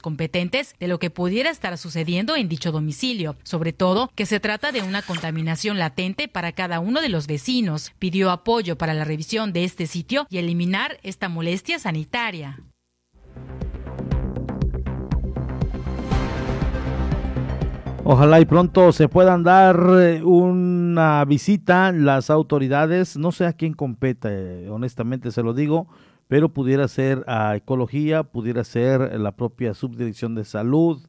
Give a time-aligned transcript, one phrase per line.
[0.00, 4.72] competentes de lo que pudiera estar sucediendo en dicho domicilio, sobre todo que se trata
[4.72, 7.92] de una contaminación latente para cada uno de los vecinos.
[7.98, 12.60] Pidió apoyo para la revisión de este sitio y eliminar esta molestia sanitaria.
[18.04, 23.74] Ojalá y pronto se puedan dar eh, una visita las autoridades, no sé a quién
[23.74, 25.88] compete, honestamente se lo digo,
[26.28, 31.00] pero pudiera ser a ecología, pudiera ser la propia subdirección de salud,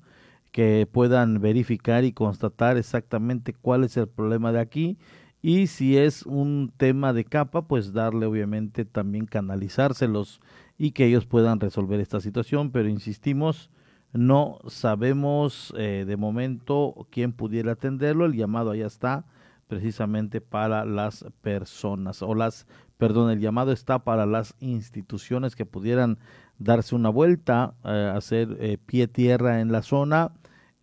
[0.51, 4.97] que puedan verificar y constatar exactamente cuál es el problema de aquí.
[5.41, 10.39] Y si es un tema de capa, pues darle obviamente también canalizárselos
[10.77, 13.69] y que ellos puedan resolver esta situación, pero insistimos,
[14.13, 19.25] no sabemos eh, de momento quién pudiera atenderlo, el llamado allá está
[19.67, 22.67] precisamente para las personas o las
[22.97, 26.17] perdón, el llamado está para las instituciones que pudieran
[26.57, 30.31] darse una vuelta, eh, hacer eh, pie tierra en la zona,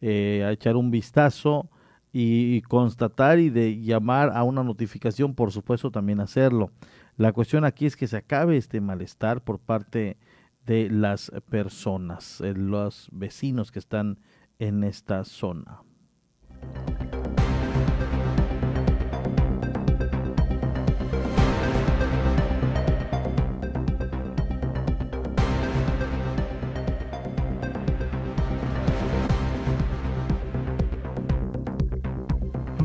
[0.01, 1.71] eh, a echar un vistazo
[2.13, 6.71] y, constatar y de llamar a una notificación, por supuesto, también hacerlo.
[7.17, 10.19] La cuestión aquí es que se acabe este malestar por parte
[10.67, 14.19] de las personas, los vecinos que están
[14.59, 15.83] en esta zona.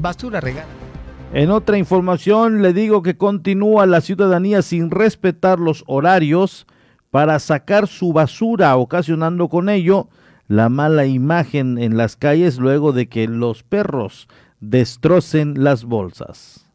[0.01, 0.67] Basura regada.
[1.33, 6.67] En otra información le digo que continúa la ciudadanía sin respetar los horarios
[7.11, 10.07] para sacar su basura, ocasionando con ello
[10.47, 14.27] la mala imagen en las calles luego de que los perros
[14.59, 16.66] destrocen las bolsas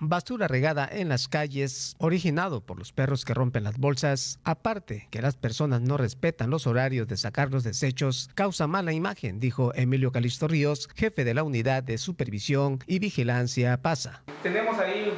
[0.00, 5.22] basura regada en las calles, originado por los perros que rompen las bolsas, aparte que
[5.22, 10.10] las personas no respetan los horarios de sacar los desechos, causa mala imagen, dijo Emilio
[10.10, 14.22] Calisto Ríos, jefe de la unidad de supervisión y vigilancia PASA.
[14.42, 15.12] Tenemos ahí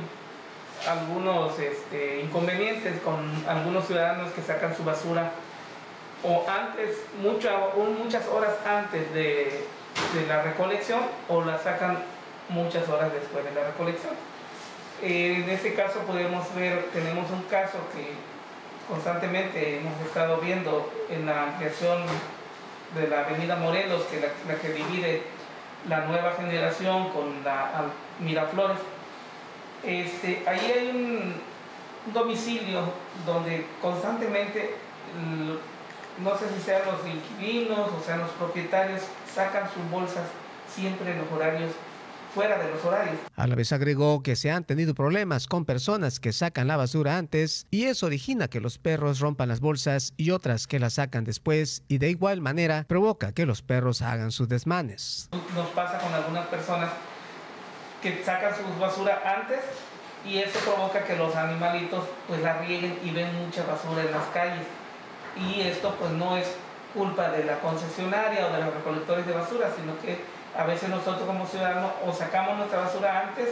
[0.89, 5.33] algunos este, inconvenientes con algunos ciudadanos que sacan su basura.
[6.25, 9.65] O antes, muchas horas antes de
[10.29, 11.99] la recolección o la sacan
[12.49, 14.32] muchas horas después de la recolección
[15.03, 18.13] en este caso podemos ver, tenemos un caso que
[18.89, 22.03] constantemente hemos estado viendo en la ampliación
[22.95, 25.23] de la avenida Morelos, que la, que divide
[25.89, 27.87] la nueva generación con la
[28.21, 28.79] Miraflores.
[29.83, 31.35] Este, ahí hay un,
[32.13, 32.81] domicilio
[33.25, 34.75] donde constantemente,
[36.19, 39.03] no sé si sean los inquilinos o sean los propietarios,
[39.33, 40.25] sacan sus bolsas
[40.69, 41.71] siempre en los horarios
[42.35, 43.17] fuera de los horarios.
[43.37, 47.19] A la vez agregó que se han tenido problemas con personas que sacan la basura
[47.19, 51.25] antes y eso origina que los perros rompan las bolsas y otras que las sacan
[51.25, 55.29] después y de igual manera provoca que los perros hagan sus desmanes.
[55.55, 56.91] Nos pasa con algunas personas
[58.03, 59.61] que sacan su basura antes
[60.27, 64.27] y eso provoca que los animalitos pues la rieguen y ven mucha basura en las
[64.29, 64.67] calles.
[65.37, 66.47] Y esto pues no es
[66.95, 70.21] culpa de la concesionaria o de los recolectores de basura, sino que
[70.57, 73.49] a veces nosotros como ciudadanos o sacamos nuestra basura antes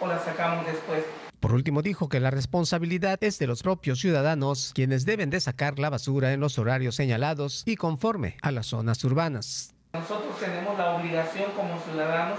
[0.00, 1.04] o la sacamos después.
[1.40, 5.78] Por último, dijo que la responsabilidad es de los propios ciudadanos, quienes deben de sacar
[5.78, 9.74] la basura en los horarios señalados y conforme a las zonas urbanas.
[9.92, 12.38] Nosotros tenemos la obligación como ciudadanos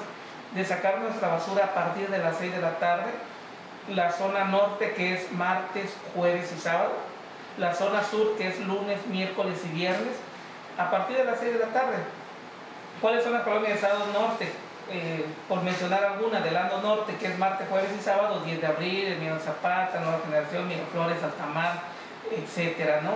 [0.56, 3.12] de sacar nuestra basura a partir de las 6 de la tarde,
[3.94, 6.94] la zona norte que es martes, jueves y sábado,
[7.60, 10.16] la zona sur que es lunes, miércoles y viernes,
[10.78, 11.98] a partir de las 6 de la tarde.
[13.02, 14.52] ¿Cuáles son las colonias de Estado Norte?
[14.92, 18.68] Eh, por mencionar algunas, del Lando Norte, que es martes, jueves y sábado, 10 de
[18.68, 21.82] abril, Emiliano Zapata, Nueva Generación, Miraflores, Altamar,
[22.32, 23.14] etcétera, ¿no?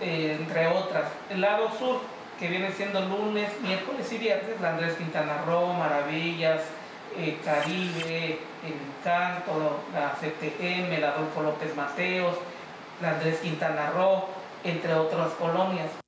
[0.00, 1.04] Eh, entre otras.
[1.30, 2.00] El lado sur,
[2.38, 6.60] que viene siendo lunes, miércoles y viernes, la Andrés Quintana Roo, Maravillas,
[7.16, 12.36] eh, Caribe, El Encanto, la CTM, la Adolfo López Mateos,
[13.00, 14.28] la Andrés Quintana Roo,
[14.64, 16.05] entre otras colonias.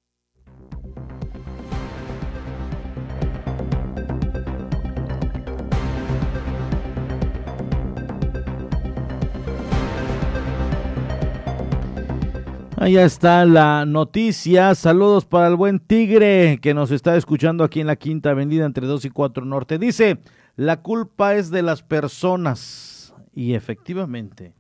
[12.89, 14.75] Ahí está la noticia.
[14.75, 18.87] Saludos para el buen Tigre que nos está escuchando aquí en la Quinta Avenida entre
[18.87, 19.79] 2 y 4 Norte.
[19.79, 20.21] Dice,
[20.57, 23.15] la culpa es de las personas.
[23.35, 24.55] Y efectivamente,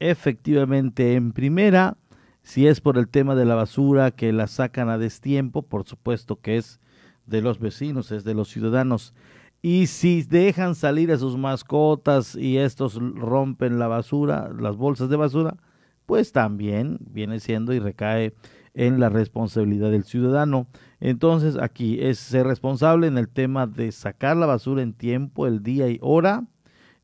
[0.00, 1.96] efectivamente, en primera,
[2.42, 6.40] si es por el tema de la basura que la sacan a destiempo, por supuesto
[6.40, 6.80] que es
[7.24, 9.14] de los vecinos, es de los ciudadanos.
[9.62, 15.14] Y si dejan salir a sus mascotas y estos rompen la basura, las bolsas de
[15.14, 15.56] basura,
[16.06, 18.34] pues también viene siendo y recae
[18.74, 20.66] en la responsabilidad del ciudadano.
[21.00, 25.62] Entonces aquí es ser responsable en el tema de sacar la basura en tiempo, el
[25.62, 26.44] día y hora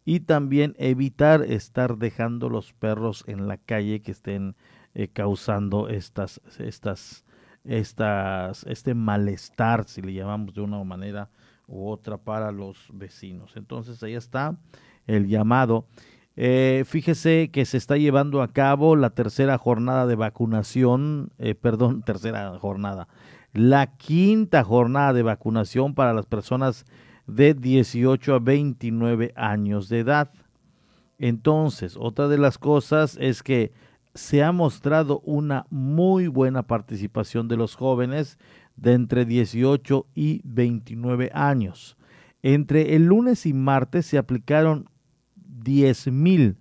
[0.05, 4.57] y también evitar estar dejando los perros en la calle que estén
[4.95, 7.25] eh, causando estas, estas,
[7.65, 11.31] estas, este malestar, si le llamamos de una manera
[11.69, 13.57] u otra, para los vecinos.
[13.57, 14.57] Entonces ahí está
[15.07, 15.87] el llamado.
[16.43, 22.01] Eh, fíjese que se está llevando a cabo la tercera jornada de vacunación, eh, perdón,
[22.07, 23.09] tercera jornada,
[23.53, 26.87] la quinta jornada de vacunación para las personas
[27.27, 30.31] de 18 a 29 años de edad.
[31.19, 33.73] Entonces, otra de las cosas es que
[34.15, 38.39] se ha mostrado una muy buena participación de los jóvenes
[38.77, 41.99] de entre 18 y 29 años.
[42.43, 44.90] Entre el lunes y martes se aplicaron
[45.59, 46.57] 10 mil,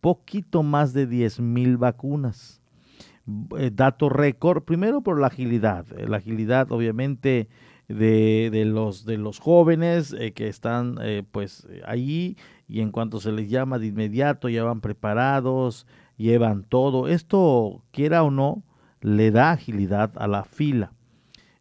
[0.00, 2.60] poquito más de 10 mil vacunas.
[3.58, 5.86] Eh, dato récord, primero por la agilidad.
[5.96, 7.48] Eh, la agilidad obviamente
[7.88, 10.98] de, de, los, de los jóvenes eh, que están
[11.30, 12.36] pues ahí
[12.66, 15.86] y en cuanto se les llama de inmediato ya van preparados,
[16.16, 17.08] llevan todo.
[17.08, 18.62] Esto, quiera o no,
[19.00, 20.93] le da agilidad a la fila.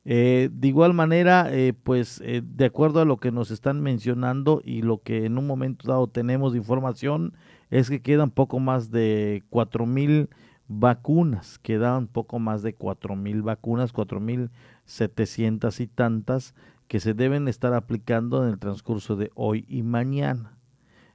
[0.05, 4.61] Eh, de igual manera, eh, pues eh, de acuerdo a lo que nos están mencionando
[4.63, 7.33] y lo que en un momento dado tenemos de información,
[7.69, 10.29] es que quedan poco más de cuatro mil
[10.67, 14.50] vacunas, quedan poco más de cuatro mil vacunas, cuatro mil
[14.85, 16.53] setecientas y tantas
[16.88, 20.57] que se deben estar aplicando en el transcurso de hoy y mañana.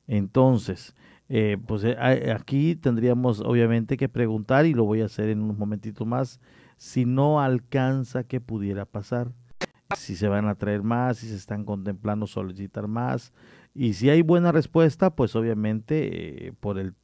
[0.07, 0.95] Entonces,
[1.29, 1.97] eh, pues eh,
[2.35, 6.41] aquí tendríamos obviamente que preguntar, y lo voy a hacer en un momentito más,
[6.79, 9.33] si no alcanza, ¿qué pudiera pasar?
[9.97, 13.33] Si se van a traer más, si se están contemplando solicitar más,
[13.75, 16.95] y si hay buena respuesta, pues obviamente eh, por el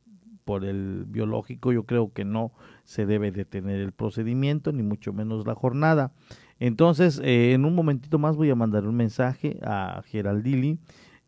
[0.45, 2.53] por el biológico yo creo que no
[2.85, 6.13] se debe detener el procedimiento ni mucho menos la jornada
[6.59, 10.79] entonces en un momentito más voy a mandar un mensaje a Geraldili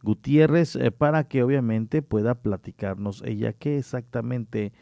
[0.03, 4.73] Gutiérrez eh, para que obviamente pueda platicarnos ella qué exactamente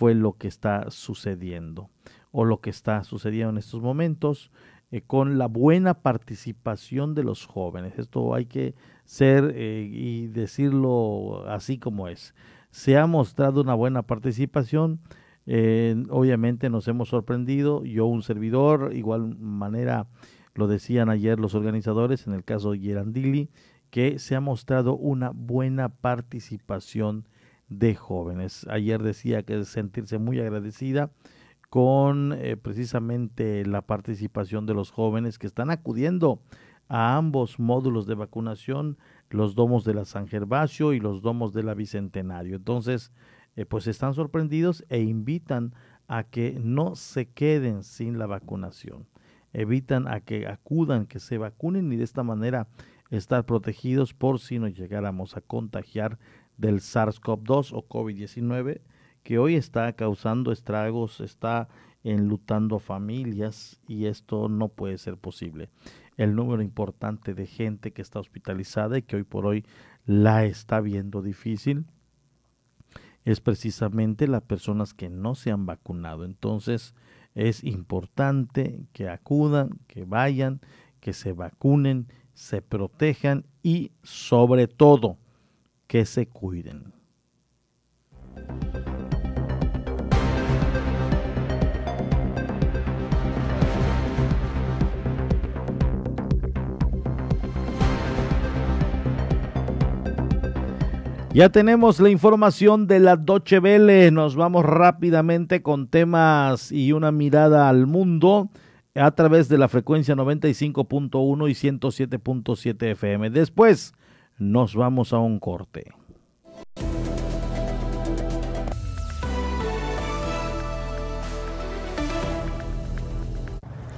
[0.00, 1.90] fue lo que está sucediendo
[2.32, 4.50] o lo que está sucediendo en estos momentos
[4.90, 7.98] eh, con la buena participación de los jóvenes.
[7.98, 8.74] Esto hay que
[9.04, 12.34] ser eh, y decirlo así como es.
[12.70, 15.00] Se ha mostrado una buena participación.
[16.08, 17.84] obviamente nos hemos sorprendido.
[17.84, 20.06] Yo, un servidor, igual manera
[20.54, 23.50] lo decían ayer los organizadores, en el caso de Gerandili,
[23.90, 27.26] que se ha mostrado una buena participación
[27.70, 28.66] de jóvenes.
[28.68, 31.10] Ayer decía que sentirse muy agradecida
[31.70, 36.42] con eh, precisamente la participación de los jóvenes que están acudiendo
[36.88, 38.98] a ambos módulos de vacunación,
[39.30, 42.56] los domos de la San Gervasio y los domos de la Bicentenario.
[42.56, 43.12] Entonces,
[43.54, 45.72] eh, pues están sorprendidos e invitan
[46.08, 49.06] a que no se queden sin la vacunación.
[49.52, 52.66] Evitan a que acudan, que se vacunen y de esta manera
[53.10, 56.18] estar protegidos por si nos llegáramos a contagiar
[56.60, 58.80] del SARS-CoV-2 o COVID-19
[59.22, 61.68] que hoy está causando estragos, está
[62.04, 65.68] enlutando familias y esto no puede ser posible.
[66.16, 69.64] El número importante de gente que está hospitalizada y que hoy por hoy
[70.06, 71.84] la está viendo difícil
[73.24, 76.24] es precisamente las personas que no se han vacunado.
[76.24, 76.94] Entonces
[77.34, 80.60] es importante que acudan, que vayan,
[81.00, 82.06] que se vacunen
[82.40, 85.18] se protejan y sobre todo
[85.90, 86.92] que se cuiden.
[101.34, 104.12] Ya tenemos la información de la Doche Vele.
[104.12, 108.50] Nos vamos rápidamente con temas y una mirada al mundo
[108.94, 113.30] a través de la frecuencia 95.1 y 107.7 FM.
[113.30, 113.92] Después
[114.40, 115.92] nos vamos a un corte.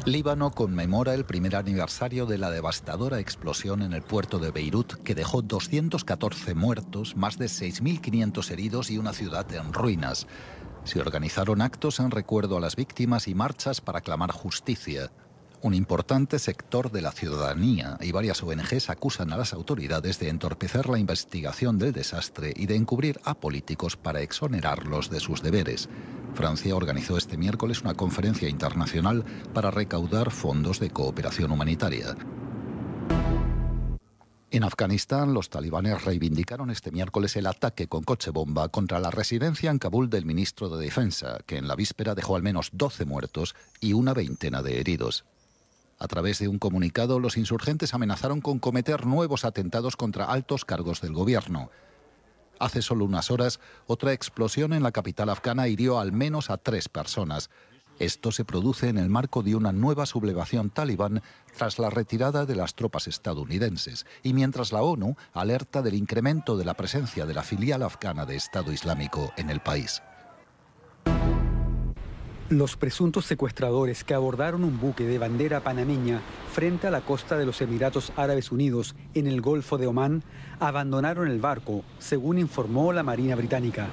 [0.04, 5.14] Líbano conmemora el primer aniversario de la devastadora explosión en el puerto de Beirut que
[5.14, 10.26] dejó 214 muertos, más de 6.500 heridos y una ciudad en ruinas.
[10.82, 15.12] Se organizaron actos en recuerdo a las víctimas y marchas para clamar justicia.
[15.64, 20.88] Un importante sector de la ciudadanía y varias ONGs acusan a las autoridades de entorpecer
[20.88, 25.88] la investigación del desastre y de encubrir a políticos para exonerarlos de sus deberes.
[26.34, 32.16] Francia organizó este miércoles una conferencia internacional para recaudar fondos de cooperación humanitaria.
[34.50, 39.70] En Afganistán, los talibanes reivindicaron este miércoles el ataque con coche bomba contra la residencia
[39.70, 43.54] en Kabul del ministro de Defensa, que en la víspera dejó al menos 12 muertos
[43.80, 45.24] y una veintena de heridos.
[46.02, 51.00] A través de un comunicado, los insurgentes amenazaron con cometer nuevos atentados contra altos cargos
[51.00, 51.70] del gobierno.
[52.58, 56.88] Hace solo unas horas, otra explosión en la capital afgana hirió al menos a tres
[56.88, 57.50] personas.
[58.00, 61.22] Esto se produce en el marco de una nueva sublevación talibán
[61.56, 66.64] tras la retirada de las tropas estadounidenses y mientras la ONU alerta del incremento de
[66.64, 70.02] la presencia de la filial afgana de Estado Islámico en el país.
[72.48, 76.20] Los presuntos secuestradores que abordaron un buque de bandera panameña
[76.52, 80.22] frente a la costa de los Emiratos Árabes Unidos en el Golfo de Omán
[80.60, 83.88] abandonaron el barco, según informó la Marina Británica.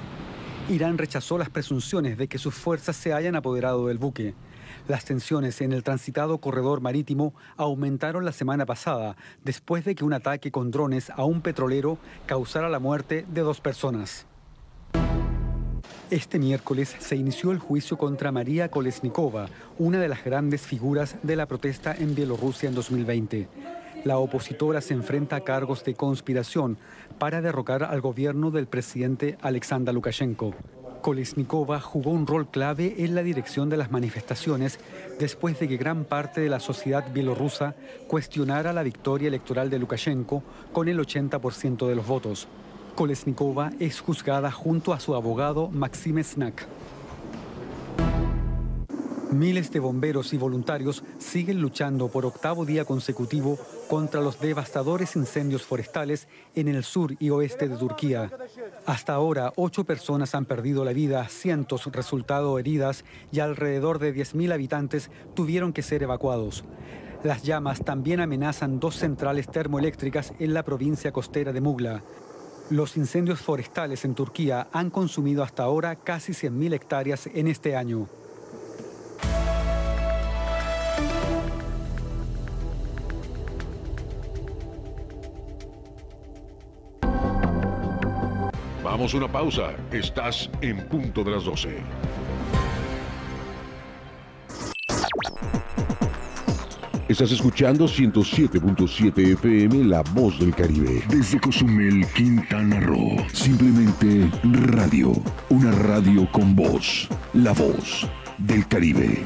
[0.68, 4.34] Irán rechazó las presunciones de que sus fuerzas se hayan apoderado del buque.
[4.88, 10.12] Las tensiones en el transitado corredor marítimo aumentaron la semana pasada después de que un
[10.12, 14.26] ataque con drones a un petrolero causara la muerte de dos personas.
[16.10, 21.36] Este miércoles se inició el juicio contra María Kolesnikova, una de las grandes figuras de
[21.36, 23.48] la protesta en Bielorrusia en 2020.
[24.04, 26.78] La opositora se enfrenta a cargos de conspiración
[27.18, 30.54] para derrocar al gobierno del presidente Alexander Lukashenko.
[31.00, 34.78] Kolesnikova jugó un rol clave en la dirección de las manifestaciones
[35.18, 37.74] después de que gran parte de la sociedad bielorrusa
[38.06, 40.42] cuestionara la victoria electoral de Lukashenko
[40.72, 42.48] con el 80% de los votos.
[43.00, 46.66] Kolesnikova es juzgada junto a su abogado Maxime Snak.
[49.32, 55.62] Miles de bomberos y voluntarios siguen luchando por octavo día consecutivo contra los devastadores incendios
[55.62, 58.30] forestales en el sur y oeste de Turquía.
[58.84, 64.52] Hasta ahora, ocho personas han perdido la vida, cientos resultado heridas y alrededor de 10.000
[64.52, 66.64] habitantes tuvieron que ser evacuados.
[67.24, 72.02] Las llamas también amenazan dos centrales termoeléctricas en la provincia costera de Mugla.
[72.70, 78.06] Los incendios forestales en Turquía han consumido hasta ahora casi 100.000 hectáreas en este año.
[88.84, 89.74] Vamos a una pausa.
[89.90, 91.76] Estás en punto de las 12.
[97.10, 101.02] Estás escuchando 107.7 FM La Voz del Caribe.
[101.10, 103.16] Desde Cozumel, Quintana Roo.
[103.32, 105.10] Simplemente radio.
[105.48, 107.08] Una radio con voz.
[107.34, 109.24] La Voz del Caribe.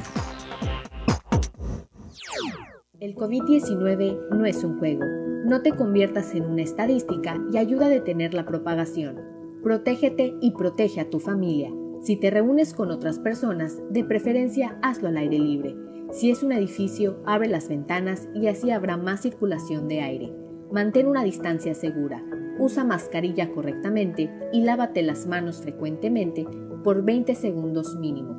[3.00, 5.04] El COVID-19 no es un juego.
[5.44, 9.20] No te conviertas en una estadística y ayuda a detener la propagación.
[9.62, 11.70] Protégete y protege a tu familia.
[12.02, 15.83] Si te reúnes con otras personas, de preferencia hazlo al aire libre.
[16.14, 20.32] Si es un edificio, abre las ventanas y así habrá más circulación de aire.
[20.70, 22.24] Mantén una distancia segura.
[22.56, 26.46] Usa mascarilla correctamente y lávate las manos frecuentemente
[26.84, 28.32] por 20 segundos mínimo.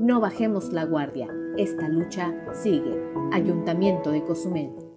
[0.00, 1.28] No bajemos la guardia.
[1.58, 2.98] Esta lucha sigue.
[3.30, 4.87] Ayuntamiento de Cozumel.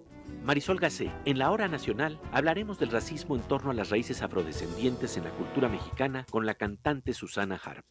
[0.44, 5.16] Marisol Gacé, en la hora nacional hablaremos del racismo en torno a las raíces afrodescendientes
[5.16, 7.84] en la cultura mexicana con la cantante Susana Harp.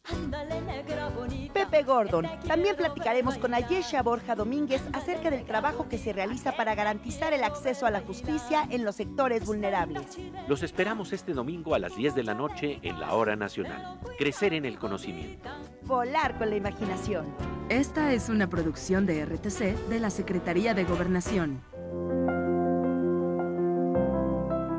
[1.52, 2.26] Pepe Gordon.
[2.46, 7.44] También platicaremos con Ayesha Borja Domínguez acerca del trabajo que se realiza para garantizar el
[7.44, 10.18] acceso a la justicia en los sectores vulnerables.
[10.48, 13.98] Los esperamos este domingo a las 10 de la noche en la hora nacional.
[14.18, 15.48] Crecer en el conocimiento.
[15.82, 17.26] Volar con la imaginación.
[17.68, 21.62] Esta es una producción de RTC de la Secretaría de Gobernación.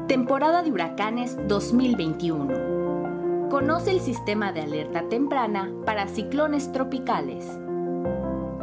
[0.08, 3.50] Temporada de huracanes 2021.
[3.50, 7.60] Conoce el sistema de alerta temprana para ciclones tropicales.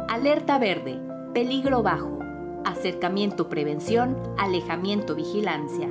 [0.07, 0.99] Alerta verde,
[1.33, 2.19] peligro bajo.
[2.63, 5.89] Acercamiento prevención, alejamiento vigilancia.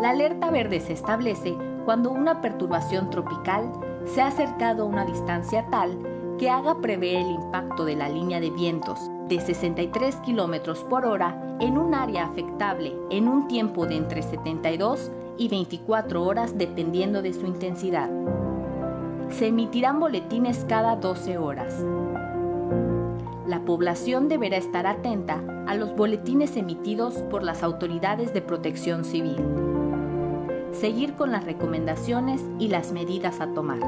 [0.00, 3.72] La alerta verde se establece cuando una perturbación tropical
[4.04, 5.98] se ha acercado a una distancia tal
[6.38, 11.56] que haga prever el impacto de la línea de vientos de 63 km por hora
[11.60, 17.34] en un área afectable en un tiempo de entre 72 y 24 horas dependiendo de
[17.34, 18.08] su intensidad.
[19.30, 21.84] Se emitirán boletines cada 12 horas.
[23.46, 29.36] La población deberá estar atenta a los boletines emitidos por las autoridades de protección civil.
[30.72, 33.80] Seguir con las recomendaciones y las medidas a tomar.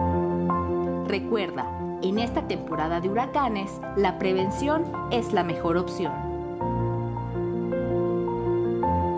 [1.06, 1.66] Recuerda,
[2.02, 6.12] en esta temporada de huracanes, la prevención es la mejor opción.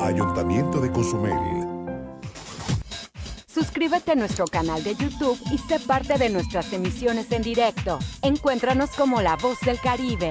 [0.01, 1.39] Ayuntamiento de Cozumel.
[3.47, 7.99] Suscríbete a nuestro canal de YouTube y sé parte de nuestras emisiones en directo.
[8.23, 10.31] Encuéntranos como La Voz del Caribe.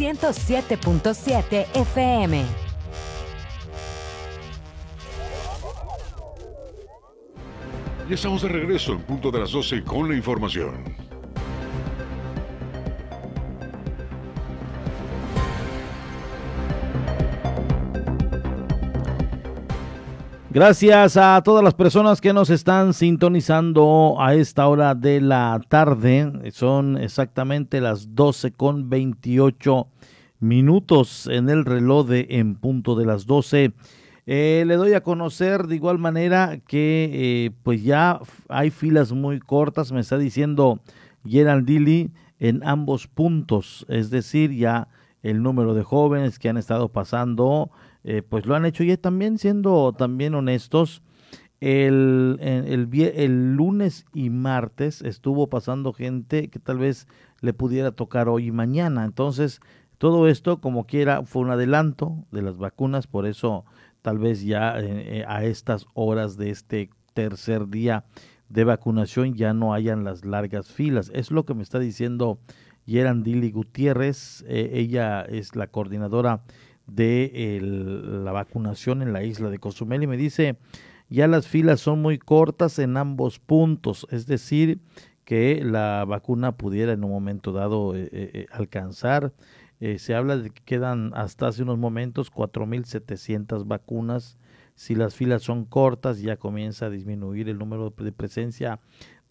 [0.00, 2.44] 107.7 FM.
[8.08, 10.99] Ya estamos de regreso en punto de las 12 con la información.
[20.52, 26.50] Gracias a todas las personas que nos están sintonizando a esta hora de la tarde.
[26.50, 29.86] Son exactamente las 12 con 28
[30.40, 33.72] minutos en el reloj de en punto de las 12.
[34.26, 39.38] Eh, le doy a conocer de igual manera que eh, pues ya hay filas muy
[39.38, 40.80] cortas, me está diciendo
[41.24, 44.88] Gerald Dilly en ambos puntos, es decir, ya
[45.22, 47.70] el número de jóvenes que han estado pasando
[48.04, 51.02] eh, pues lo han hecho y también siendo también honestos,
[51.60, 57.06] el, el, el, lunes y martes estuvo pasando gente que tal vez
[57.42, 59.04] le pudiera tocar hoy y mañana.
[59.04, 59.60] Entonces,
[59.98, 63.66] todo esto, como quiera, fue un adelanto de las vacunas, por eso
[64.00, 68.04] tal vez ya eh, eh, a estas horas de este tercer día
[68.48, 71.10] de vacunación ya no hayan las largas filas.
[71.14, 72.38] Es lo que me está diciendo
[72.86, 74.42] Yerandili Gutiérrez.
[74.48, 76.42] ella es la coordinadora
[76.94, 80.56] de la vacunación en la isla de Cozumel y me dice,
[81.08, 84.80] ya las filas son muy cortas en ambos puntos, es decir,
[85.24, 89.32] que la vacuna pudiera en un momento dado eh, eh, eh, alcanzar.
[89.78, 94.38] se habla de que quedan hasta hace unos momentos 4.700 vacunas.
[94.74, 98.80] Si las filas son cortas, ya comienza a disminuir el número de presencia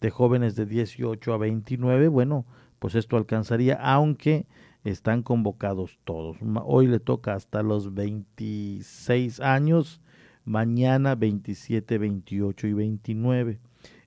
[0.00, 2.08] de jóvenes de 18 a 29.
[2.08, 2.46] Bueno,
[2.78, 4.46] pues esto alcanzaría, aunque
[4.84, 6.38] están convocados todos.
[6.64, 10.00] Hoy le toca hasta los 26 años,
[10.44, 13.60] mañana 27, 28 y 29.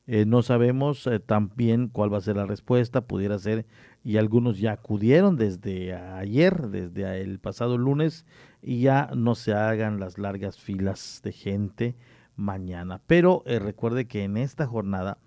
[0.06, 3.66] Eh, no sabemos eh, también cuál va a ser la respuesta, pudiera ser,
[4.04, 8.26] y algunos ya acudieron desde ayer, desde el pasado lunes,
[8.62, 11.96] y ya no se hagan las largas filas de gente
[12.36, 13.00] mañana.
[13.08, 15.20] Pero eh, recuerde que en esta jornada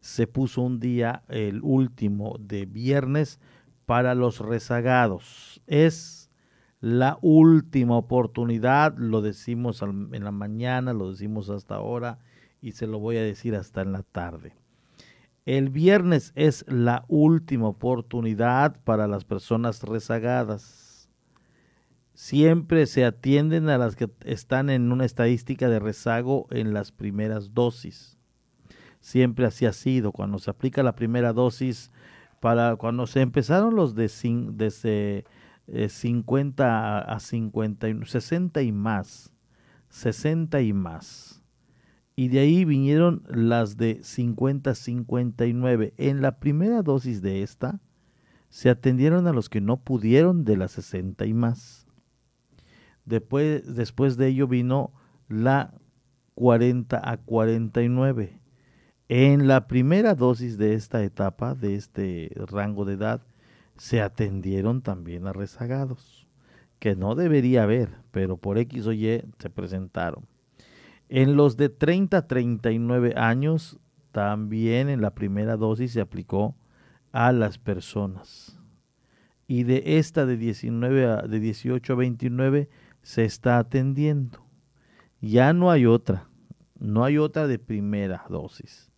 [0.00, 3.40] se puso un día, el último de viernes,
[3.88, 5.62] para los rezagados.
[5.66, 6.30] Es
[6.78, 12.18] la última oportunidad, lo decimos en la mañana, lo decimos hasta ahora
[12.60, 14.52] y se lo voy a decir hasta en la tarde.
[15.46, 21.08] El viernes es la última oportunidad para las personas rezagadas.
[22.12, 27.54] Siempre se atienden a las que están en una estadística de rezago en las primeras
[27.54, 28.18] dosis.
[29.00, 30.12] Siempre así ha sido.
[30.12, 31.90] Cuando se aplica la primera dosis,
[32.40, 34.10] para cuando se empezaron los de
[34.52, 35.24] desde
[35.88, 39.32] 50 eh, a 50, 60 y más,
[39.88, 41.42] 60 y más.
[42.16, 45.94] Y de ahí vinieron las de 50 a 59.
[45.98, 47.80] En la primera dosis de esta,
[48.48, 51.86] se atendieron a los que no pudieron de las 60 y más.
[53.04, 54.92] Después, después de ello vino
[55.28, 55.74] la
[56.34, 58.40] 40 a 49.
[59.10, 63.22] En la primera dosis de esta etapa, de este rango de edad,
[63.78, 66.28] se atendieron también a rezagados,
[66.78, 70.26] que no debería haber, pero por X o Y se presentaron.
[71.08, 73.78] En los de 30 a 39 años,
[74.12, 76.54] también en la primera dosis se aplicó
[77.10, 78.60] a las personas.
[79.46, 82.68] Y de esta de, 19 a, de 18 a 29
[83.00, 84.44] se está atendiendo.
[85.22, 86.28] Ya no hay otra,
[86.78, 88.92] no hay otra de primera dosis.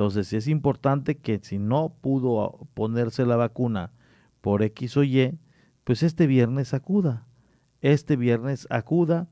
[0.00, 3.92] Entonces es importante que si no pudo ponerse la vacuna
[4.40, 5.38] por X o Y,
[5.84, 7.26] pues este viernes acuda.
[7.82, 9.28] Este viernes acuda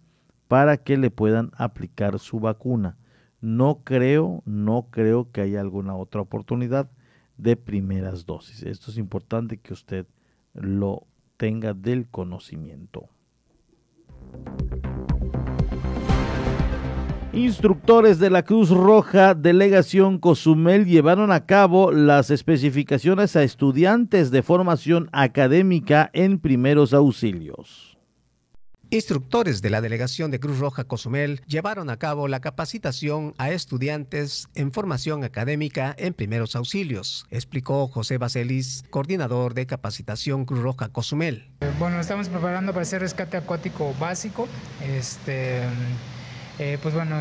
[0.46, 2.98] para que le puedan aplicar su vacuna.
[3.40, 6.90] No creo, no creo que haya alguna otra oportunidad
[7.38, 8.62] de primeras dosis.
[8.62, 10.06] Esto es importante que usted
[10.52, 11.06] lo
[11.38, 13.08] tenga del conocimiento.
[17.32, 24.42] Instructores de la Cruz Roja Delegación Cozumel llevaron a cabo las especificaciones a estudiantes de
[24.42, 27.98] formación académica en primeros auxilios.
[28.90, 34.48] Instructores de la Delegación de Cruz Roja Cozumel llevaron a cabo la capacitación a estudiantes
[34.54, 41.50] en formación académica en primeros auxilios, explicó José Baselis, coordinador de capacitación Cruz Roja Cozumel.
[41.78, 44.48] Bueno, estamos preparando para hacer rescate acuático básico.
[44.82, 45.60] Este
[46.58, 47.16] eh, pues bueno,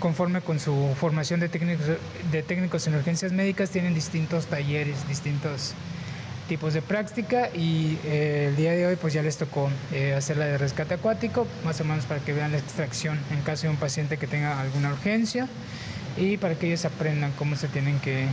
[0.00, 1.86] conforme con su formación de técnicos,
[2.32, 5.74] de técnicos en urgencias médicas, tienen distintos talleres, distintos
[6.48, 10.36] tipos de práctica y eh, el día de hoy pues ya les tocó eh, hacer
[10.36, 13.70] la de rescate acuático, más o menos para que vean la extracción en caso de
[13.70, 15.48] un paciente que tenga alguna urgencia
[16.16, 18.26] y para que ellos aprendan cómo se tienen que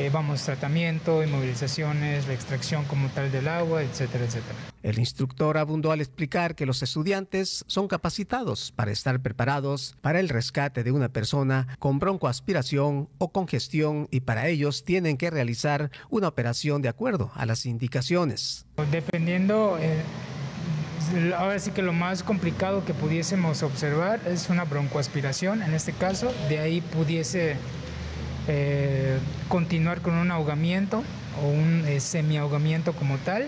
[0.00, 4.54] eh, vamos, tratamiento, inmovilizaciones, la extracción como tal del agua, etcétera, etcétera.
[4.82, 10.30] El instructor abundó al explicar que los estudiantes son capacitados para estar preparados para el
[10.30, 16.28] rescate de una persona con broncoaspiración o congestión y para ellos tienen que realizar una
[16.28, 18.64] operación de acuerdo a las indicaciones.
[18.90, 19.76] Dependiendo...
[19.78, 20.02] Eh,
[21.36, 26.32] ahora sí que lo más complicado que pudiésemos observar es una broncoaspiración, en este caso,
[26.48, 27.56] de ahí pudiese
[28.48, 31.02] eh, continuar con un ahogamiento
[31.42, 33.46] o un eh, semi-ahogamiento como tal.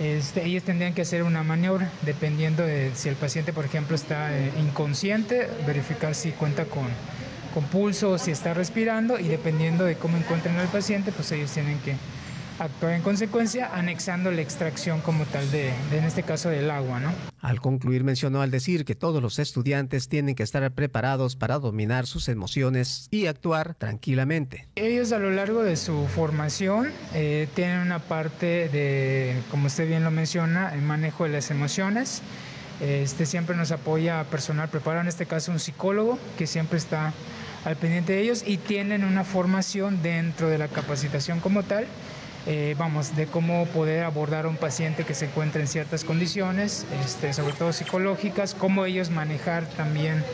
[0.00, 4.36] Este, ellos tendrían que hacer una maniobra dependiendo de si el paciente, por ejemplo, está
[4.36, 6.86] eh, inconsciente, verificar si cuenta con,
[7.52, 11.50] con pulso o si está respirando y dependiendo de cómo encuentren al paciente, pues ellos
[11.50, 11.96] tienen que
[12.58, 17.12] actuar en consecuencia anexando la extracción como tal de, en este caso del agua, ¿no?
[17.40, 22.06] Al concluir mencionó al decir que todos los estudiantes tienen que estar preparados para dominar
[22.06, 24.68] sus emociones y actuar tranquilamente.
[24.74, 30.04] Ellos a lo largo de su formación eh, tienen una parte de, como usted bien
[30.04, 32.22] lo menciona, el manejo de las emociones.
[32.80, 37.12] Este siempre nos apoya personal preparado, en este caso un psicólogo que siempre está
[37.64, 41.86] al pendiente de ellos y tienen una formación dentro de la capacitación como tal
[42.50, 46.86] eh, vamos, de cómo poder abordar a un paciente que se encuentra en ciertas condiciones,
[47.04, 50.24] este, sobre todo psicológicas, cómo ellos manejar también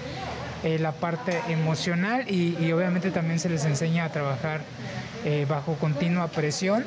[0.62, 4.60] eh, la parte emocional y, obviamente también se les enseña a trabajar
[5.24, 6.84] eh, bajo continua presión.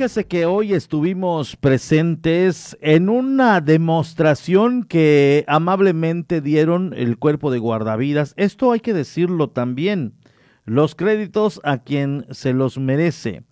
[0.00, 8.32] Fíjese que hoy estuvimos presentes en una demostración que amablemente dieron el cuerpo de guardavidas.
[8.38, 10.14] Esto hay que decirlo también.
[10.64, 13.42] Los créditos a quien se los merece.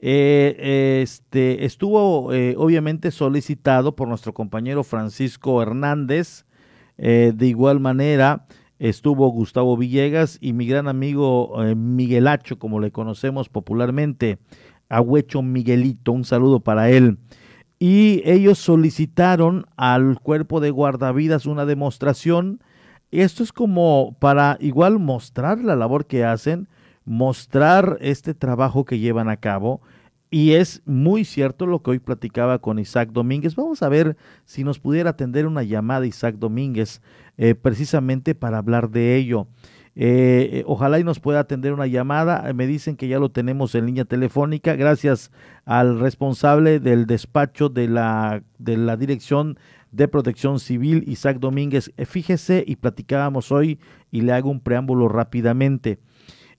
[0.00, 6.44] Eh, este estuvo eh, obviamente solicitado por nuestro compañero Francisco Hernández.
[6.98, 8.48] Eh, de igual manera
[8.80, 14.40] estuvo Gustavo Villegas y mi gran amigo Miguelacho, como le conocemos popularmente.
[14.88, 17.18] Agüecho Miguelito, un saludo para él.
[17.78, 22.60] Y ellos solicitaron al cuerpo de guardavidas una demostración.
[23.10, 26.68] Esto es como para igual mostrar la labor que hacen,
[27.04, 29.80] mostrar este trabajo que llevan a cabo.
[30.30, 33.54] Y es muy cierto lo que hoy platicaba con Isaac Domínguez.
[33.54, 37.02] Vamos a ver si nos pudiera atender una llamada Isaac Domínguez
[37.36, 39.46] eh, precisamente para hablar de ello.
[39.96, 42.52] Eh, eh, ojalá y nos pueda atender una llamada.
[42.52, 44.74] Me dicen que ya lo tenemos en línea telefónica.
[44.76, 45.30] Gracias
[45.64, 49.58] al responsable del despacho de la, de la Dirección
[49.92, 51.92] de Protección Civil, Isaac Domínguez.
[51.96, 53.78] Eh, fíjese y platicábamos hoy
[54.10, 56.00] y le hago un preámbulo rápidamente.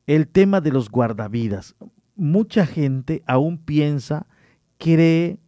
[0.08, 1.76] El tema de los guardavidas.
[2.15, 4.28] Mucha gente aún piensa,
[4.78, 5.39] cree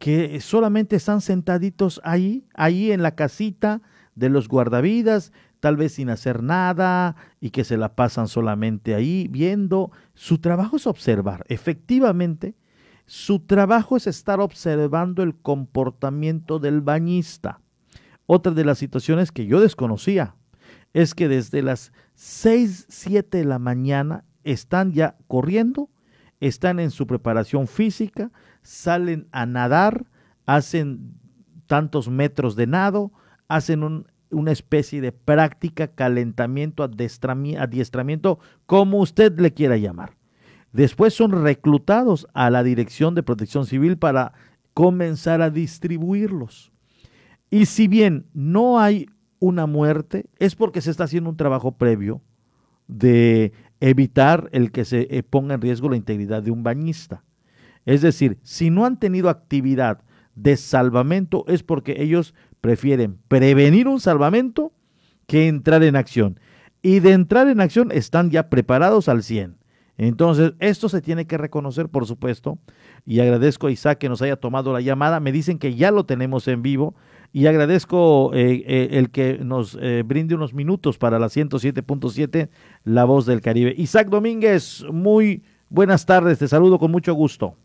[0.00, 3.82] que solamente están sentaditos ahí, ahí en la casita
[4.14, 9.28] de los guardavidas, tal vez sin hacer nada y que se la pasan solamente ahí
[9.30, 9.90] viendo.
[10.14, 11.44] Su trabajo es observar.
[11.48, 12.54] Efectivamente,
[13.06, 17.60] su trabajo es estar observando el comportamiento del bañista.
[18.26, 20.34] Otra de las situaciones que yo desconocía.
[20.94, 25.90] es que desde las 6, 7 de la mañana están ya corriendo,
[26.40, 28.30] están en su preparación física,
[28.62, 30.06] salen a nadar,
[30.46, 31.14] hacen
[31.66, 33.12] tantos metros de nado,
[33.48, 40.16] hacen una especie de práctica, calentamiento, adiestramiento, como usted le quiera llamar.
[40.72, 44.32] Después son reclutados a la Dirección de Protección Civil para
[44.74, 46.72] comenzar a distribuirlos.
[47.50, 49.06] Y si bien no hay
[49.38, 52.20] una muerte, es porque se está haciendo un trabajo previo
[52.86, 57.24] de evitar el que se eh, ponga en riesgo la integridad de un bañista.
[57.86, 60.02] Es decir, si no han tenido actividad
[60.34, 64.72] de salvamento es porque ellos prefieren prevenir un salvamento
[65.26, 66.40] que entrar en acción.
[66.82, 69.58] Y de entrar en acción están ya preparados al 100.
[69.98, 72.58] Entonces, esto se tiene que reconocer, por supuesto,
[73.04, 75.18] y agradezco a Isaac que nos haya tomado la llamada.
[75.18, 76.94] Me dicen que ya lo tenemos en vivo
[77.32, 82.48] y agradezco eh, eh, el que nos eh, brinde unos minutos para la 107.7,
[82.84, 83.74] La Voz del Caribe.
[83.76, 87.56] Isaac Domínguez, muy buenas tardes, te saludo con mucho gusto.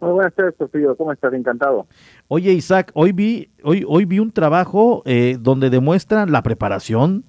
[0.00, 0.96] Muy buenas tardes, Sofío.
[0.96, 1.32] ¿Cómo estás?
[1.32, 1.86] Encantado.
[2.28, 5.02] Oye, Isaac, hoy vi, hoy, hoy vi un trabajo
[5.40, 7.24] donde demuestran la preparación,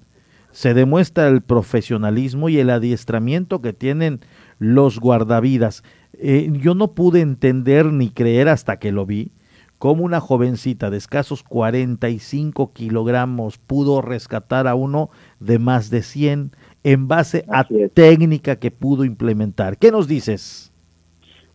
[0.52, 4.20] se demuestra el profesionalismo y el adiestramiento que tienen
[4.58, 5.82] los guardavidas.
[6.12, 9.32] Eh, yo no pude entender ni creer hasta que lo vi
[9.78, 16.52] cómo una jovencita de escasos 45 kilogramos pudo rescatar a uno de más de 100
[16.84, 19.78] en base a técnica que pudo implementar.
[19.78, 20.69] ¿Qué nos dices?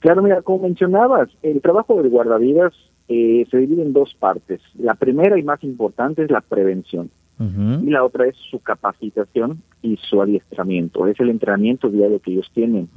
[0.06, 2.74] Claro, mira, como mencionabas, el trabajo del guardavidas
[3.08, 4.62] eh, se divide en dos partes.
[4.76, 9.98] La primera y más importante es la prevención y la otra es su capacitación y
[9.98, 12.88] su adiestramiento, es el entrenamiento diario que ellos tienen.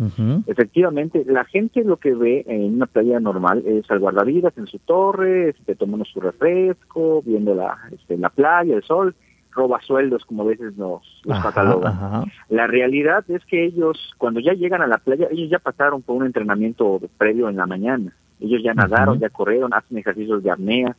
[0.46, 4.78] Efectivamente, la gente lo que ve en una playa normal es al guardavidas en su
[4.80, 9.16] torre, este, tomando su refresco, viendo la, este, la playa, el sol,
[9.52, 11.02] roba sueldos, como a veces nos,
[11.42, 12.24] catalogan.
[12.48, 16.16] La realidad es que ellos, cuando ya llegan a la playa, ellos ya pasaron por
[16.16, 18.12] un entrenamiento previo en la mañana.
[18.40, 20.96] Ellos ya nadaron, ya corrieron, hacen ejercicios de apnea,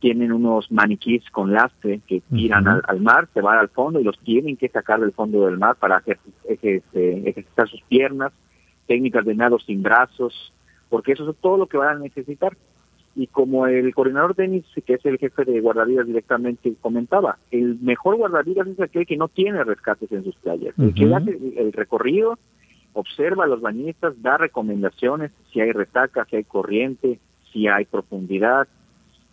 [0.00, 4.18] tienen unos maniquís con lastre que tiran al, mar, se van al fondo y los
[4.20, 6.02] tienen que sacar del fondo del mar para
[6.48, 6.82] este,
[7.28, 8.32] ejercitar sus piernas,
[8.86, 10.54] técnicas de nado sin brazos,
[10.88, 12.56] porque eso es todo lo que van a necesitar.
[13.20, 18.16] Y como el coordinador Denis, que es el jefe de guardavidas directamente, comentaba, el mejor
[18.16, 22.38] guardavidas es aquel que no tiene rescates en sus playas, el que hace el recorrido,
[22.94, 27.20] observa a los bañistas, da recomendaciones, si hay retaca, si hay corriente,
[27.52, 28.68] si hay profundidad,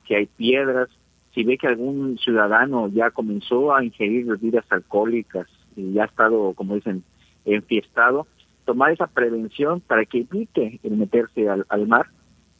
[0.05, 0.89] si hay piedras,
[1.33, 5.47] si ve que algún ciudadano ya comenzó a ingerir bebidas alcohólicas
[5.77, 7.03] y ya ha estado, como dicen,
[7.45, 8.27] enfiestado,
[8.65, 12.07] tomar esa prevención para que evite el meterse al, mar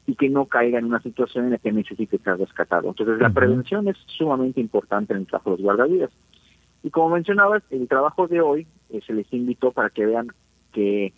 [0.07, 2.87] y que no caiga en una situación en la que necesite ser rescatado.
[2.87, 6.11] Entonces, la prevención es sumamente importante en el trabajo de los guardavidas.
[6.81, 10.29] Y como mencionabas, el trabajo de hoy eh, se les invitó para que vean
[10.71, 11.13] que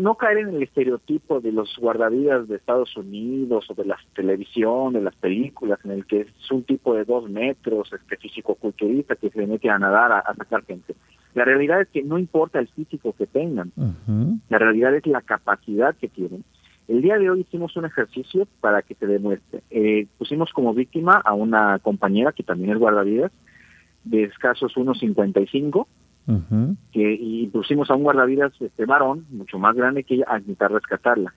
[0.00, 4.92] no caer en el estereotipo de los guardavidas de Estados Unidos o de la televisión,
[4.92, 9.30] de las películas, en el que es un tipo de dos metros, este físico-culturista que
[9.30, 10.94] se mete a nadar a, sacar gente.
[11.34, 13.72] La realidad es que no importa el físico que tengan,
[14.48, 16.44] la realidad es la capacidad que tienen.
[16.88, 19.62] El día de hoy hicimos un ejercicio para que se demuestre.
[19.70, 23.32] Eh, pusimos como víctima a una compañera que también es guardavidas,
[24.04, 25.86] de escasos 1.55,
[26.92, 30.72] que, y pusimos a un guardavidas este varón, mucho más grande que ella, a intentar
[30.72, 31.34] rescatarla.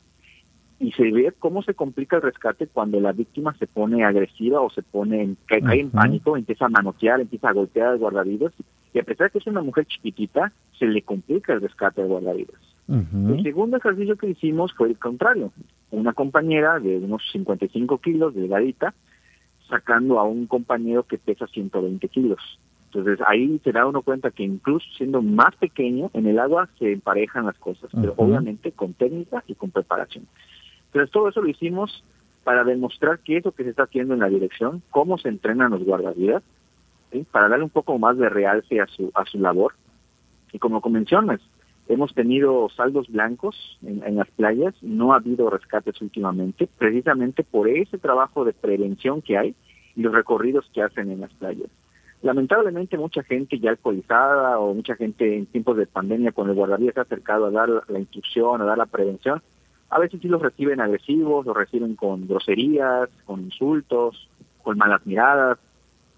[0.80, 4.70] Y se ve cómo se complica el rescate cuando la víctima se pone agresiva o
[4.70, 8.54] se pone en, cae, en pánico, empieza a manotear, empieza a golpear al guardavidas.
[8.94, 12.08] Y a pesar de que es una mujer chiquitita, se le complica el rescate al
[12.08, 12.60] guardavidas.
[12.88, 15.52] El segundo ejercicio que hicimos fue el contrario.
[15.92, 18.96] Una compañera de unos 55 kilos, delgadita,
[19.70, 22.40] sacando a un compañero que pesa 120 kilos.
[22.86, 26.92] Entonces ahí se da uno cuenta que incluso siendo más pequeño, en el agua se
[26.92, 30.26] emparejan las cosas, pero obviamente con técnica y con preparación.
[30.88, 32.04] Entonces todo eso lo hicimos
[32.44, 35.70] para demostrar qué es lo que se está haciendo en la dirección, cómo se entrenan
[35.70, 36.42] los guardavidas,
[37.32, 39.74] para darle un poco más de realce a su, a su labor.
[40.52, 41.42] Y como mencionas,
[41.90, 47.98] hemos tenido saldos blancos en, las playas, no ha habido rescates últimamente, precisamente por ese
[47.98, 49.56] trabajo de prevención que hay
[49.96, 51.68] y los recorridos que hacen en las playas.
[52.22, 56.94] Lamentablemente mucha gente ya alcoholizada o mucha gente en tiempos de pandemia con el guardavidas
[56.94, 59.42] se ha acercado a dar la instrucción, a dar la prevención.
[59.90, 64.30] A veces sí los reciben agresivos, los reciben con groserías, con insultos,
[64.62, 65.58] con malas miradas,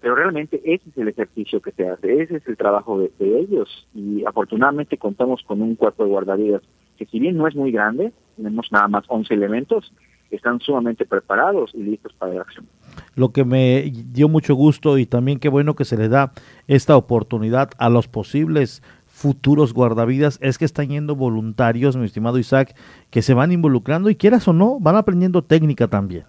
[0.02, 3.86] pero realmente ese es el ejercicio que se hace, ese es el trabajo de, ellos
[3.94, 6.62] y afortunadamente contamos con un cuerpo de guardavidas
[6.98, 9.92] que si bien no es muy grande, tenemos nada más 11 elementos,
[10.30, 12.66] están sumamente preparados y listos para la acción.
[13.14, 16.32] lo que me dio mucho gusto y también qué bueno que se le da
[16.66, 22.74] esta oportunidad a los posibles futuros guardavidas es que están yendo voluntarios, mi estimado Isaac,
[23.10, 26.24] que se van involucrando y quieras o no, van aprendiendo técnica también.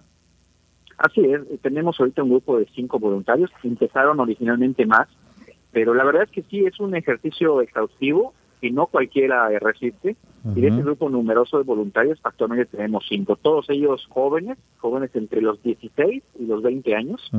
[1.04, 5.06] Así es, tenemos ahorita un grupo de cinco voluntarios, empezaron originalmente más,
[5.70, 10.16] pero la verdad es que sí, es un ejercicio exhaustivo y no cualquiera resiste.
[10.56, 15.42] Y de ese grupo numeroso de voluntarios, actualmente tenemos cinco, todos ellos jóvenes, jóvenes entre
[15.42, 17.30] los 16 y los 20 años,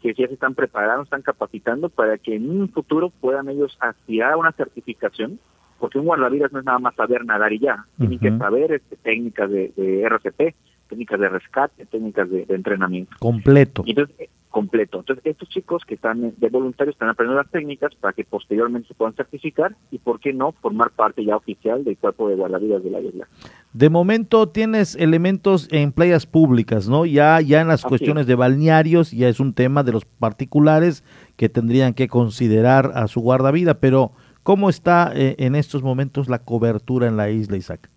[0.00, 4.32] que ya se están preparando, están capacitando para que en un futuro puedan ellos aspirar
[4.32, 5.38] a una certificación,
[5.78, 8.96] porque un guardavidas no es nada más saber nadar y ya, tienen que saber este,
[8.96, 10.54] técnicas de, de RCP,
[10.88, 13.16] técnicas de rescate, técnicas de, entrenamiento.
[13.18, 13.84] Completo.
[13.86, 15.00] entonces, eh, completo.
[15.00, 18.94] Entonces, estos chicos que están de voluntarios están aprendiendo las técnicas para que posteriormente se
[18.94, 22.90] puedan certificar y, ¿por qué no?, formar parte ya oficial del cuerpo de guardavidas de
[22.90, 23.28] la isla.
[23.74, 27.04] De momento tienes elementos en playas públicas, ¿no?
[27.04, 31.04] Ya, ya en las cuestiones de balnearios ya es un tema de los particulares
[31.36, 36.38] que tendrían que considerar a su guardavida, pero ¿cómo está eh, en estos momentos la
[36.38, 37.90] cobertura en la isla, Isaac?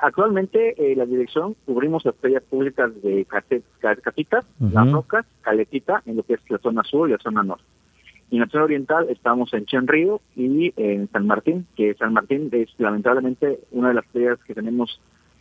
[0.00, 3.26] Actualmente eh, la dirección cubrimos las playas públicas de
[4.02, 7.64] Casitas, Las Rocas, Caletita, en lo que es la zona sur y la zona norte.
[8.30, 12.48] Y en la zona oriental estamos en Chenrío y en San Martín, que San Martín
[12.52, 15.00] es lamentablemente una de las playas que tenemos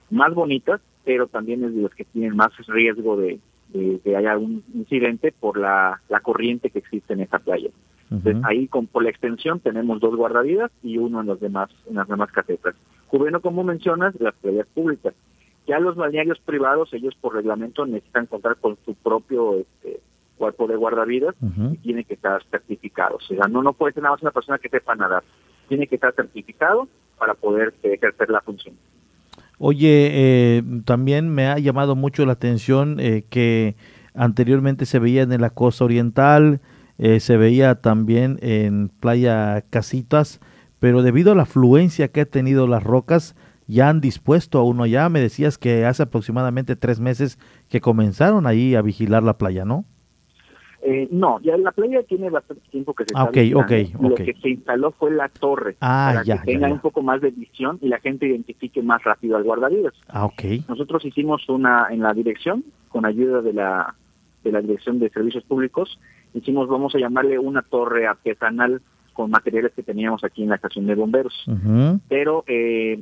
[0.10, 3.40] más bonitas, pero también es de las que tienen más riesgo de,
[3.72, 7.70] que haya un incidente por la, la corriente que existe en esa playa.
[8.12, 11.96] Entonces, ahí con, por la extensión tenemos dos guardavidas y uno en los demás, en
[11.96, 12.76] las demás casetas.
[13.12, 15.14] Cubriendo, como mencionas, las playas públicas.
[15.68, 20.00] Ya los balnearios privados, ellos por reglamento necesitan contar con su propio este,
[20.38, 21.36] cuerpo de guardavidas
[21.74, 23.18] y tiene que estar certificado.
[23.18, 25.26] O sea, no, no puede ser nada más una persona que sepa nadar.
[25.68, 26.88] Tiene que estar certificado
[27.20, 28.76] para poder ejercer la función.
[29.60, 33.76] Oye, eh, también me ha llamado mucho la atención eh, que
[34.14, 36.62] anteriormente se veía en la costa oriental,
[36.98, 40.40] eh, se veía también en Playa Casitas,
[40.82, 43.36] pero debido a la afluencia que ha tenido las rocas,
[43.68, 45.10] ya han dispuesto a uno ya.
[45.10, 47.38] Me decías que hace aproximadamente tres meses
[47.70, 49.86] que comenzaron ahí a vigilar la playa, ¿no?
[50.82, 54.34] Eh, no, ya la playa tiene bastante tiempo que se ah, está okay, Lo que
[54.42, 57.88] se instaló fue la torre ah, para que tenga un poco más de visión y
[57.88, 59.94] la gente identifique más rápido al guardavidas.
[60.08, 60.42] Ah, ok.
[60.68, 63.94] Nosotros hicimos una en la dirección con ayuda de la
[64.44, 66.00] de la Dirección de Servicios Públicos
[66.34, 68.82] hicimos, vamos a llamarle una torre artesanal
[69.14, 71.34] con materiales que teníamos aquí en la estación de bomberos.
[72.08, 73.02] Pero eh,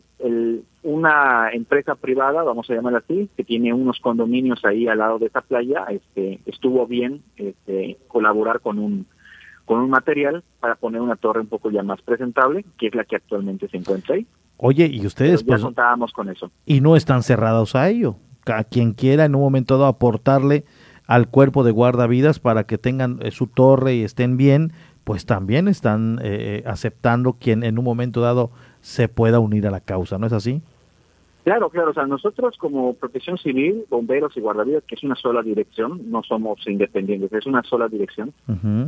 [0.83, 5.27] una empresa privada, vamos a llamarla así, que tiene unos condominios ahí al lado de
[5.27, 9.05] esa playa, este, estuvo bien este, colaborar con un
[9.65, 13.03] con un material para poner una torre un poco ya más presentable, que es la
[13.03, 14.25] que actualmente se encuentra ahí.
[14.57, 16.49] Oye, y ustedes ya pues, contábamos con eso.
[16.65, 18.15] Y no están cerrados a ello.
[18.47, 20.65] A quien quiera en un momento dado aportarle
[21.05, 24.73] al cuerpo de guardavidas para que tengan eh, su torre y estén bien,
[25.09, 29.71] pues también están eh, eh, aceptando quien en un momento dado se pueda unir a
[29.71, 30.61] la causa, ¿no es así?
[31.43, 35.41] Claro, claro, o sea, nosotros como protección civil, bomberos y guardavidas, que es una sola
[35.41, 38.33] dirección, no somos independientes, es una sola dirección,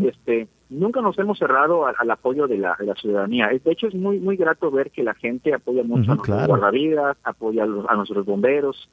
[0.04, 3.48] este, nunca nos hemos cerrado al, apoyo de la, ciudadanía.
[3.48, 7.18] De hecho, es muy muy grato ver que la gente apoya mucho a nuestros guardavidas,
[7.24, 8.88] apoya a, a nuestros bomberos,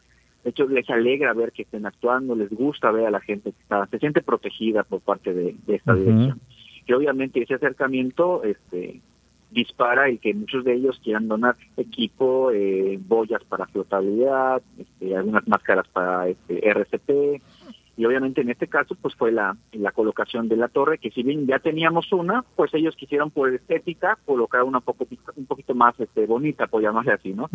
[0.45, 3.61] de hecho, les alegra ver que estén actuando, les gusta ver a la gente que
[3.61, 6.41] está, se siente protegida por parte de, esta dirección.
[6.88, 9.03] Y obviamente ese acercamiento este,
[9.51, 15.46] dispara el que muchos de ellos quieran donar equipo, eh, boyas para flotabilidad, este, algunas
[15.46, 17.42] máscaras para este, RCP,
[17.98, 21.22] y obviamente en este caso pues fue la, la colocación de la torre, que si
[21.22, 25.98] bien ya teníamos una, pues ellos quisieron por estética colocar una poco, un poquito más
[26.01, 27.51] este, bonita, por llamarle así, ¿no?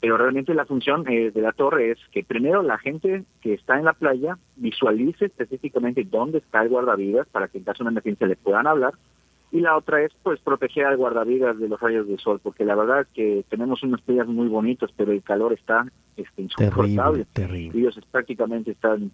[0.00, 3.78] Pero realmente la función eh, de la torre es que primero la gente que está
[3.78, 7.90] en la playa visualice específicamente dónde está el guardavidas para que en caso de una
[7.92, 8.94] emergencia le puedan hablar.
[9.50, 12.76] Y la otra es pues proteger al guardavidas de los rayos del sol porque la
[12.76, 17.24] verdad es que tenemos unos días muy bonitos pero el calor está este, insoportable.
[17.32, 19.10] Terrible, ellos prácticamente están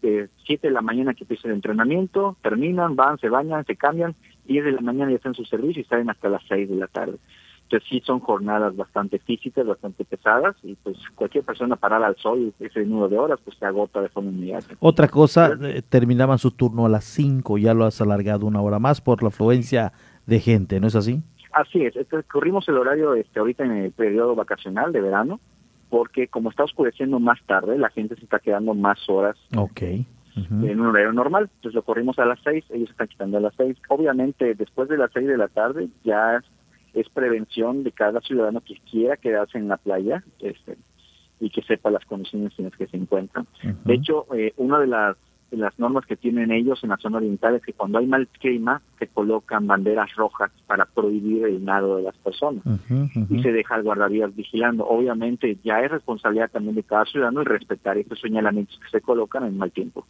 [0.00, 4.14] de 7 de la mañana que empieza el entrenamiento terminan van se bañan se cambian
[4.46, 6.76] 10 de la mañana ya están en su servicio y salen hasta las 6 de
[6.76, 7.18] la tarde
[7.72, 12.52] entonces sí son jornadas bastante físicas, bastante pesadas y pues cualquier persona parada al sol
[12.60, 14.74] ese número de horas pues se agota de forma inmediata.
[14.78, 18.78] Otra cosa, eh, terminaban su turno a las 5, ya lo has alargado una hora
[18.78, 19.92] más por la afluencia
[20.26, 21.22] de gente, ¿no es así?
[21.52, 21.94] Así es,
[22.30, 25.40] corrimos el horario este ahorita en el periodo vacacional de verano
[25.88, 29.36] porque como está oscureciendo más tarde, la gente se está quedando más horas.
[29.56, 30.06] Okay.
[30.36, 31.50] en un horario normal.
[31.56, 33.76] Entonces lo corrimos a las 6, ellos están quitando a las 6.
[33.88, 36.42] Obviamente después de las 6 de la tarde ya
[36.94, 40.24] es prevención de cada ciudadano que quiera quedarse en la playa.
[40.40, 40.76] Este,
[41.42, 43.48] y que sepa las condiciones en las que se encuentran.
[43.84, 45.16] De hecho, eh, una de las,
[45.50, 48.80] las normas que tienen ellos en la zona oriental es que cuando hay mal clima
[49.00, 52.62] se colocan banderas rojas para prohibir el nado de las personas
[53.28, 54.86] y se deja al guardavidas vigilando.
[54.86, 59.44] Obviamente ya es responsabilidad también de cada ciudadano el respetar estos señalamientos que se colocan
[59.44, 60.06] en mal tiempo.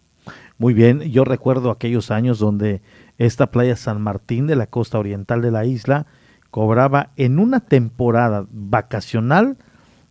[0.58, 2.82] Muy bien, yo recuerdo aquellos años donde
[3.16, 6.06] esta playa San Martín de la costa oriental de la isla
[6.52, 9.56] cobraba en una temporada vacacional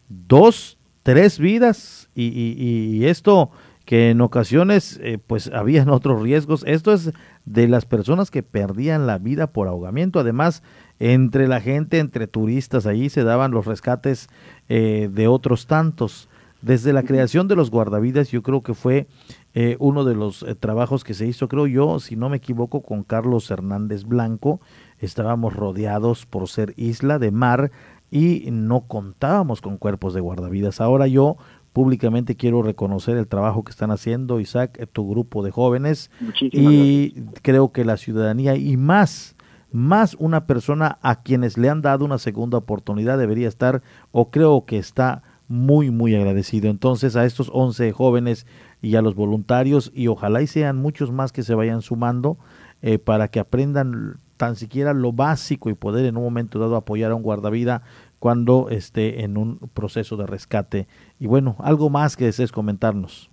[0.09, 3.51] dos tres vidas y, esto
[3.85, 6.63] que en ocasiones eh, pues habían otros riesgos.
[6.65, 7.11] Esto es
[7.45, 10.19] de las personas que perdían la vida por ahogamiento.
[10.19, 10.63] Además,
[10.99, 14.27] entre la gente, entre turistas, allí se daban los rescates
[14.67, 16.27] eh, de otros tantos.
[16.63, 19.07] Desde la creación de los guardavidas, yo creo que fue
[19.53, 23.03] eh, uno de los trabajos que se hizo, creo yo, si no me equivoco, con
[23.03, 24.61] Carlos Hernández Blanco.
[24.99, 27.71] Estábamos rodeados por ser isla de mar
[28.11, 30.81] y no contábamos con cuerpos de guardavidas.
[30.81, 31.37] Ahora yo
[31.73, 37.13] públicamente quiero reconocer el trabajo que están haciendo, Isaac, eh, tu grupo de jóvenes y
[37.41, 39.35] creo que la ciudadanía y más
[39.71, 43.81] más una persona a quienes le han dado una segunda oportunidad debería estar
[44.11, 46.69] o creo que está muy muy agradecido.
[46.69, 48.47] Entonces a estos 11 jóvenes
[48.81, 52.37] y a los voluntarios y ojalá y sean muchos más que se vayan sumando
[52.81, 57.11] eh, para que aprendan tan siquiera lo básico y poder en un momento dado apoyar
[57.11, 57.83] a un guardavida
[58.17, 60.87] cuando esté en un proceso de rescate.
[61.19, 63.29] Y bueno, algo más que desees comentarnos.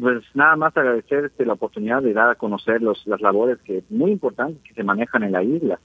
[0.00, 3.84] Pues nada más agradecer este, la oportunidad de dar a conocer los, las labores que
[3.88, 5.78] muy importantes que se manejan en la isla.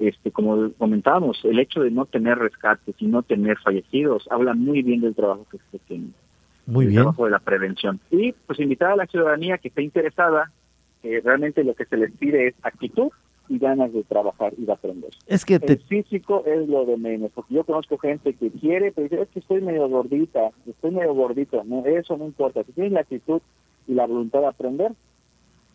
[0.00, 4.82] Este, como comentábamos, el hecho de no tener rescates y no tener fallecidos habla muy
[4.82, 6.08] bien del trabajo que se tiene.
[6.64, 7.02] Muy el bien.
[7.02, 8.00] trabajo de la prevención.
[8.10, 10.50] Y pues invitar a la ciudadanía que esté interesada,
[11.02, 13.10] que realmente lo que se les pide es actitud
[13.50, 15.10] y ganas de trabajar y de aprender.
[15.26, 19.06] Es que El físico es lo de menos, porque yo conozco gente que quiere, pero
[19.06, 22.64] dice, es que estoy medio gordita, estoy medio gordito, no, eso no importa.
[22.64, 23.42] Si tienes la actitud
[23.86, 24.92] y la voluntad de aprender,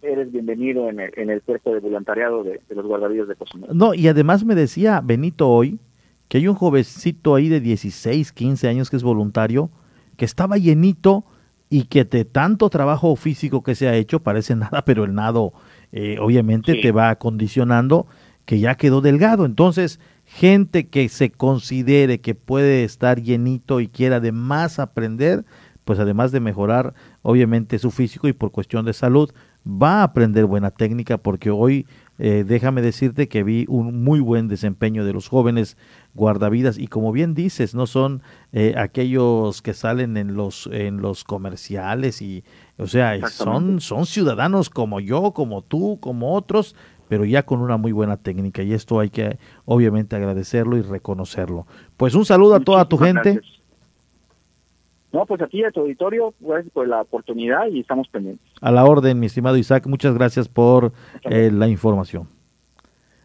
[0.01, 3.69] eres bienvenido en el, en el puesto de voluntariado de, de los guardavidas de Cozumel.
[3.73, 5.79] No, y además me decía Benito hoy
[6.27, 9.69] que hay un jovencito ahí de 16, 15 años que es voluntario,
[10.17, 11.25] que estaba llenito
[11.69, 15.53] y que de tanto trabajo físico que se ha hecho, parece nada, pero el nado
[15.91, 18.07] eh, obviamente te va acondicionando
[18.45, 19.45] que ya quedó delgado.
[19.45, 25.45] Entonces, gente que se considere que puede estar llenito y quiera además aprender,
[25.83, 29.31] pues además de mejorar obviamente su físico y por cuestión de salud,
[29.65, 31.87] va a aprender buena técnica porque hoy
[32.17, 35.75] eh, déjame decirte que vi un muy buen desempeño de los jóvenes
[36.13, 38.21] guardavidas y como bien dices no son
[38.53, 42.43] eh, aquellos que salen en los en los comerciales y
[42.77, 46.75] o sea son son ciudadanos como yo como tú como otros
[47.07, 51.67] pero ya con una muy buena técnica y esto hay que obviamente agradecerlo y reconocerlo.
[51.97, 53.33] Pues un saludo a toda tu gente.
[53.33, 53.54] Gracias.
[55.15, 58.45] No, pues aquí a tu auditorio, gracias por la oportunidad y estamos pendientes.
[58.59, 60.91] A la orden, mi estimado Isaac, muchas gracias por
[61.23, 62.27] eh, la información.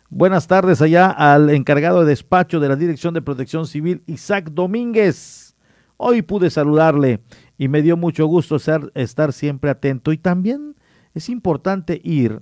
[0.09, 5.57] Buenas tardes allá al encargado de despacho de la Dirección de Protección Civil, Isaac Domínguez.
[5.97, 7.23] Hoy pude saludarle
[7.59, 10.77] y me dio mucho gusto ser, estar siempre atento y también
[11.13, 12.39] es importante ir,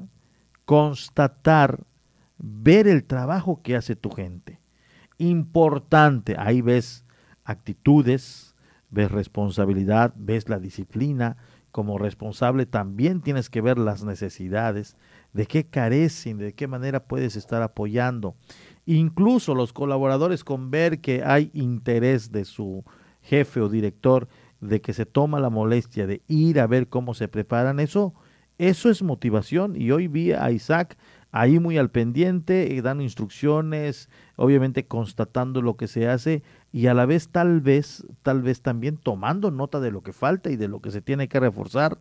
[0.67, 1.85] constatar,
[2.37, 4.61] ver el trabajo que hace tu gente.
[5.17, 7.07] Importante, ahí ves
[7.45, 8.48] actitudes,
[8.91, 11.37] ves responsabilidad, ves la disciplina.
[11.71, 14.97] Como responsable también tienes que ver las necesidades,
[15.33, 18.35] de qué carecen, de qué manera puedes estar apoyando.
[18.87, 22.85] Incluso los colaboradores con ver que hay interés de su
[23.21, 24.29] jefe o director,
[24.61, 28.15] de que se toma la molestia de ir a ver cómo se preparan, eso,
[28.57, 29.81] eso es motivación.
[29.81, 30.97] Y hoy vi a Isaac
[31.31, 36.43] ahí muy al pendiente, eh, dando instrucciones, obviamente constatando lo que se hace
[36.73, 40.51] y a la vez tal vez, tal vez también tomando nota de lo que falta
[40.51, 41.99] y de lo que se tiene que reforzar.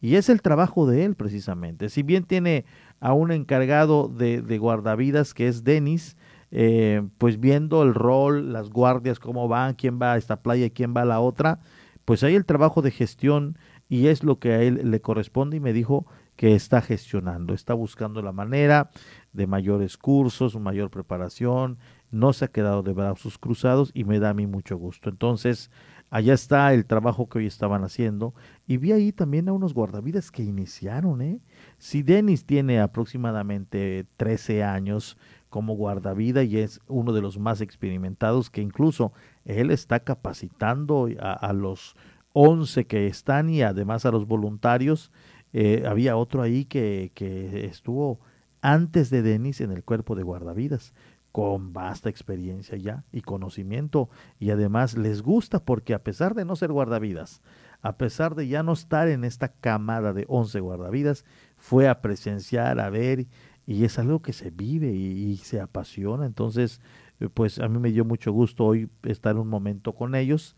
[0.00, 1.90] Y es el trabajo de él precisamente.
[1.90, 2.64] Si bien tiene
[3.00, 6.16] a un encargado de, de guardavidas que es Denis,
[6.50, 10.70] eh, pues viendo el rol, las guardias, cómo van, quién va a esta playa y
[10.70, 11.60] quién va a la otra,
[12.04, 13.56] pues hay el trabajo de gestión
[13.88, 17.74] y es lo que a él le corresponde y me dijo que está gestionando, está
[17.74, 18.90] buscando la manera
[19.32, 21.78] de mayores cursos, mayor preparación,
[22.10, 25.10] no se ha quedado de brazos cruzados y me da a mí mucho gusto.
[25.10, 25.70] Entonces,
[26.10, 28.34] allá está el trabajo que hoy estaban haciendo
[28.66, 31.40] y vi ahí también a unos guardavidas que iniciaron, ¿eh?
[31.78, 35.16] Si Denis tiene aproximadamente 13 años
[35.48, 39.12] como guardavida y es uno de los más experimentados que incluso
[39.44, 41.96] él está capacitando a, a los
[42.32, 45.10] 11 que están y además a los voluntarios.
[45.52, 48.20] Eh, había otro ahí que, que estuvo
[48.62, 50.92] antes de Denis en el cuerpo de guardavidas
[51.32, 54.08] con vasta experiencia ya y conocimiento
[54.38, 57.42] y además les gusta porque a pesar de no ser guardavidas,
[57.82, 61.24] a pesar de ya no estar en esta camada de 11 guardavidas,
[61.56, 63.26] fue a presenciar, a ver
[63.66, 66.26] y es algo que se vive y, se apasiona.
[66.26, 66.80] Entonces,
[67.20, 70.56] eh, pues a mí me dio mucho gusto hoy estar un momento con ellos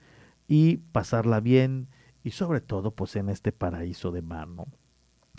[0.48, 1.88] y pasarla bien
[2.24, 4.48] y sobre todo pues en este paraíso de mar,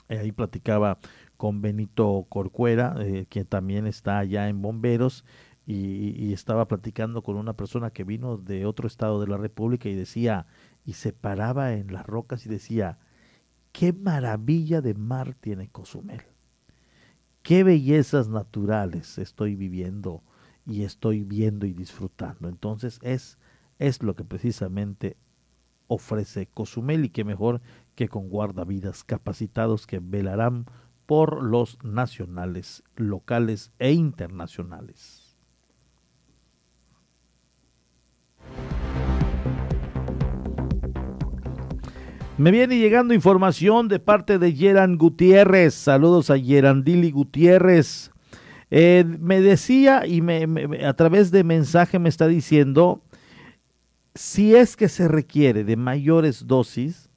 [0.10, 1.00] eh, Ahí platicaba
[1.44, 5.26] con Benito Corcuera, eh, quien también está allá en Bomberos,
[5.66, 9.94] y, estaba platicando con una persona que vino de otro estado de la República y
[9.94, 10.46] decía,
[10.86, 12.98] y se paraba en las rocas y decía,
[13.74, 16.22] qué maravilla de mar tiene Cozumel,
[17.42, 20.24] qué bellezas naturales estoy viviendo
[20.66, 22.48] y estoy viendo y disfrutando.
[22.48, 23.38] Entonces es,
[23.80, 25.18] es lo que precisamente
[25.88, 27.60] ofrece Cozumel y qué mejor
[27.96, 30.68] que con guardavidas capacitados que velarán
[31.06, 35.24] por los nacionales, locales e internacionales.
[42.38, 45.76] Me viene llegando información de parte de Yeran Gutiérrez.
[45.76, 48.12] Saludos a Yerandili Gutiérrez.
[48.72, 50.24] Eh, me decía y
[50.84, 53.04] a través de mensaje me está diciendo,
[54.16, 57.12] si es que se requiere de mayores dosis,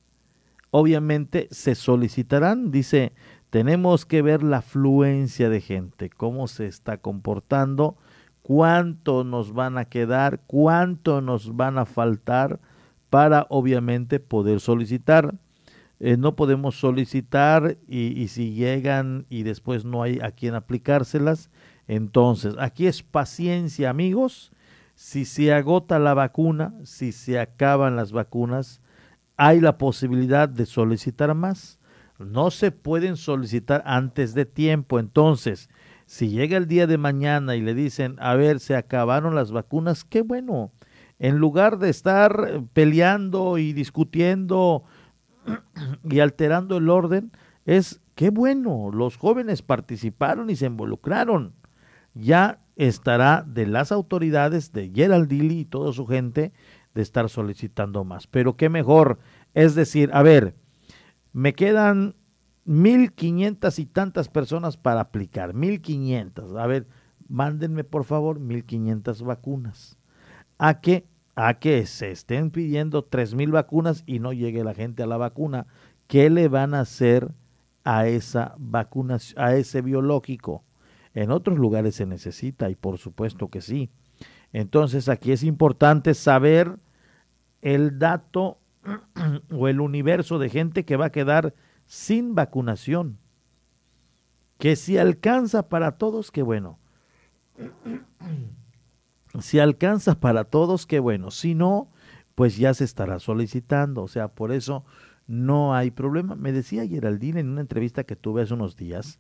[0.71, 2.71] obviamente se solicitarán.
[2.71, 3.13] Dice,
[3.57, 7.97] tenemos que ver la afluencia de gente, cómo se está comportando,
[8.43, 12.61] cuánto nos van a quedar, cuánto nos van a faltar
[13.09, 15.37] para obviamente poder solicitar.
[16.01, 21.49] Eh, no podemos solicitar y, y, si llegan y después no hay a quien aplicárselas.
[21.89, 24.53] Entonces, aquí es paciencia amigos.
[24.95, 28.83] Si se agota la vacuna, si se acaban las vacunas,
[29.39, 31.76] hay la posibilidad de solicitar más
[32.19, 34.99] no se pueden solicitar antes de tiempo.
[34.99, 35.69] Entonces,
[36.07, 40.05] si llega el día de mañana y le dicen, a ver, se acabaron las vacunas,
[40.05, 40.73] qué bueno.
[41.19, 44.85] En lugar de estar peleando y discutiendo
[46.05, 47.33] y alterando el orden,
[47.65, 51.55] es qué bueno, los jóvenes participaron y se involucraron.
[52.15, 56.53] Ya estará de las autoridades de Gerald Dili y toda su gente
[56.95, 58.27] de estar solicitando más.
[58.27, 59.19] Pero qué mejor,
[59.55, 60.55] es decir, a ver,
[61.37, 62.15] me quedan
[62.65, 66.55] mil quinientas y tantas personas para aplicar, mil quinientas.
[66.55, 66.89] A ver,
[67.29, 69.99] mándenme por favor mil quinientas vacunas.
[70.57, 75.03] A que, a que se estén pidiendo tres mil vacunas y no llegue la gente
[75.03, 75.67] a la vacuna.
[76.07, 77.35] ¿Qué le van a hacer
[77.85, 80.65] a esa vacuna, a ese biológico?
[81.13, 83.91] En otros lugares se necesita y por supuesto que sí.
[84.55, 86.79] Entonces aquí es importante saber
[87.61, 88.59] el dato
[89.51, 91.55] o el universo de gente que va a quedar
[91.87, 93.19] sin vacunación.
[94.59, 96.79] Que si alcanza para todos, qué bueno.
[99.41, 101.31] Si alcanza para todos, qué bueno.
[101.31, 101.91] Si no,
[102.35, 104.03] pues ya se estará solicitando.
[104.03, 104.85] O sea, por eso
[105.27, 106.37] no hay problema.
[106.37, 109.19] Me decía Geraldine en una entrevista que tuve hace unos días,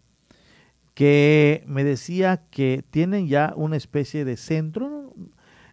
[0.94, 5.12] que me decía que tienen ya una especie de centro,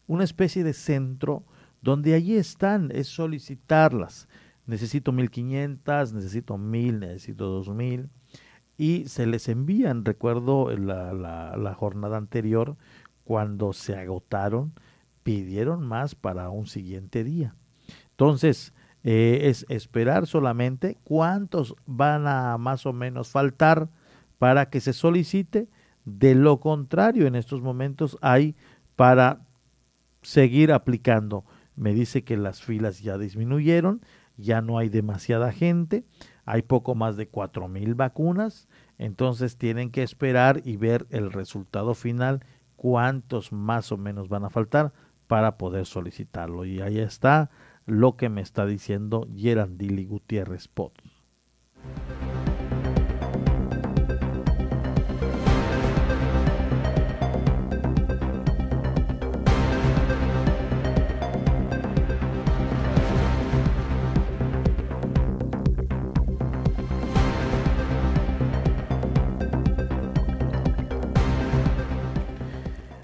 [0.08, 1.46] una especie de centro
[1.84, 4.28] donde allí están, es solicitarlas.
[4.66, 8.10] Necesito 1500, necesito 1000, necesito 2000
[8.78, 12.76] y se les envían, recuerdo la, la, jornada anterior,
[13.24, 14.74] cuando se agotaron,
[15.22, 17.56] pidieron más para un siguiente día.
[18.12, 18.74] Entonces,
[19.04, 23.90] eh, es esperar solamente cuántos van a más o menos faltar
[24.40, 25.70] para que se solicite.
[26.06, 28.56] De lo contrario, en estos momentos hay
[28.96, 29.46] para
[30.22, 31.46] seguir aplicando
[31.76, 34.02] me dice que las filas ya disminuyeron,
[34.38, 36.06] ya no hay demasiada gente,
[36.46, 38.68] hay poco más de cuatro mil vacunas,
[38.98, 42.46] entonces tienen que esperar y ver el resultado final,
[42.76, 44.94] cuántos más o menos van a faltar
[45.28, 46.66] para poder solicitarlo.
[46.66, 47.50] Y ahí está
[47.86, 51.24] lo que me está diciendo Gerandili Gutiérrez Potts.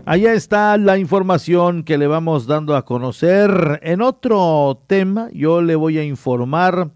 [0.10, 3.80] Allá está la información que le vamos dando a conocer.
[3.84, 6.89] En otro tema, yo le voy a informar,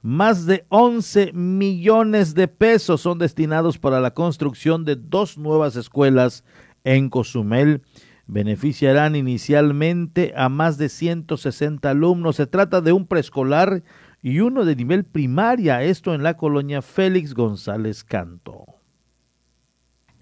[0.00, 6.44] más de 11 millones de pesos son destinados para la construcción de dos nuevas escuelas
[6.84, 7.82] en Cozumel.
[8.28, 12.36] Beneficiarán inicialmente a más de 160 alumnos.
[12.36, 13.82] Se trata de un preescolar
[14.22, 18.71] y uno de nivel primaria, esto en la colonia Félix González Canto.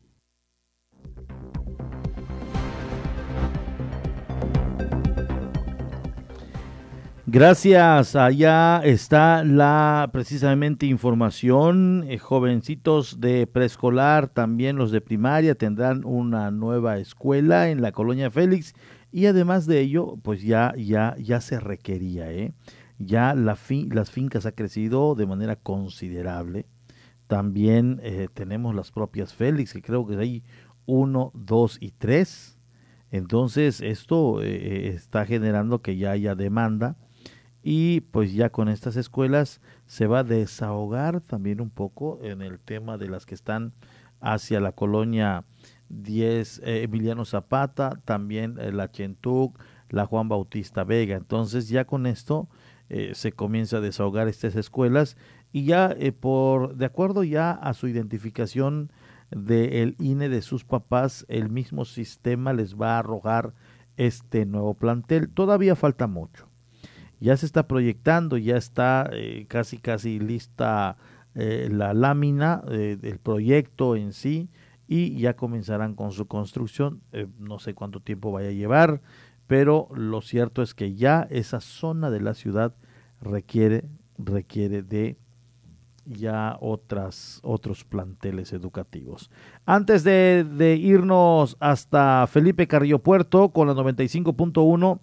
[7.28, 12.06] Gracias, allá está la precisamente información.
[12.08, 18.30] Eh, jovencitos de preescolar, también los de primaria, tendrán una nueva escuela en la colonia
[18.30, 18.76] Félix
[19.12, 22.54] y además de ello, pues ya, ya, ya se requería, ¿eh?
[23.00, 23.58] Ya la
[23.90, 26.68] las fincas ha crecido de manera considerable.
[27.26, 30.44] También eh, tenemos las propias Félix, que creo que hay
[30.86, 32.60] uno, dos y tres.
[33.10, 36.98] Entonces esto eh, está generando que ya haya demanda
[37.68, 42.60] y pues ya con estas escuelas se va a desahogar también un poco en el
[42.60, 43.74] tema de las que están
[44.22, 45.46] hacia la colonia
[45.90, 49.60] 10 eh, Emiliano Zapata, también eh, la Chentuc,
[49.90, 51.16] la Juan Bautista Vega.
[51.16, 52.48] Entonces ya con esto
[52.90, 55.18] eh, se comienza a desahogar estas escuelas
[55.52, 58.92] y ya por de acuerdo ya a su identificación
[59.32, 63.56] del INE de sus papás, el mismo sistema les va a arrojar
[63.98, 65.30] este nuevo plantel.
[65.30, 66.48] Todavía falta mucho
[67.20, 70.98] ya se está proyectando, ya está eh, casi casi lista
[71.34, 74.50] eh, la lámina eh, del proyecto en sí
[74.88, 77.02] y ya comenzarán con su construcción.
[77.40, 79.02] no sé cuánto tiempo vaya a llevar,
[79.48, 82.76] pero lo cierto es que ya esa zona de la ciudad
[83.22, 83.86] requiere
[84.18, 85.18] requiere de
[86.06, 89.32] ya otras, otros planteles educativos.
[89.66, 95.00] Antes de, de irnos hasta Felipe Carrillo Puerto con la 95.1,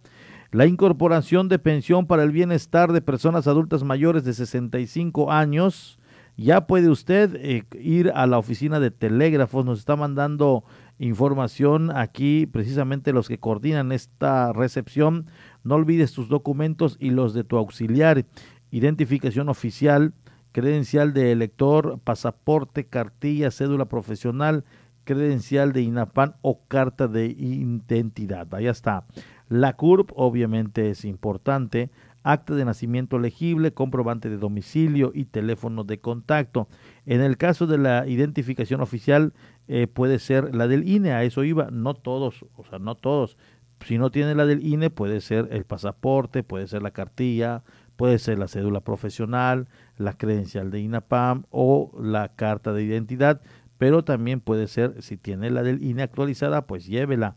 [0.52, 5.98] la incorporación de pensión para el bienestar de personas adultas mayores de 65 años.
[6.36, 10.64] Ya puede usted eh, ir a la oficina de telégrafos, nos está mandando
[10.98, 15.26] información aquí precisamente los que coordinan esta recepción.
[15.64, 18.26] No olvides tus documentos y los de tu auxiliar,
[18.70, 20.12] identificación oficial,
[20.52, 24.64] credencial de elector, pasaporte, cartilla, cédula profesional,
[25.04, 28.54] credencial de INAPAN o carta de identidad.
[28.54, 29.04] Ahí está.
[29.52, 31.90] La CURP obviamente es importante,
[32.22, 36.68] acta de nacimiento legible, comprobante de domicilio y teléfono de contacto.
[37.04, 39.34] En el caso de la identificación oficial
[39.68, 43.36] eh, puede ser la del INE, a eso iba, no todos, o sea, no todos.
[43.84, 47.62] Si no tiene la del INE puede ser el pasaporte, puede ser la cartilla,
[47.96, 53.42] puede ser la cédula profesional, la credencial de INAPAM o la carta de identidad,
[53.76, 57.36] pero también puede ser, si tiene la del INE actualizada, pues llévela.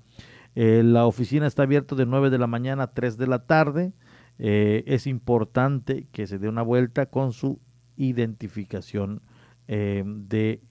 [0.56, 3.93] Eh, la oficina está abierta de 9 de la mañana a 3 de la tarde.
[4.39, 7.60] Eh, es importante que se dé una vuelta con su
[7.97, 9.22] identificación
[9.68, 10.62] eh, de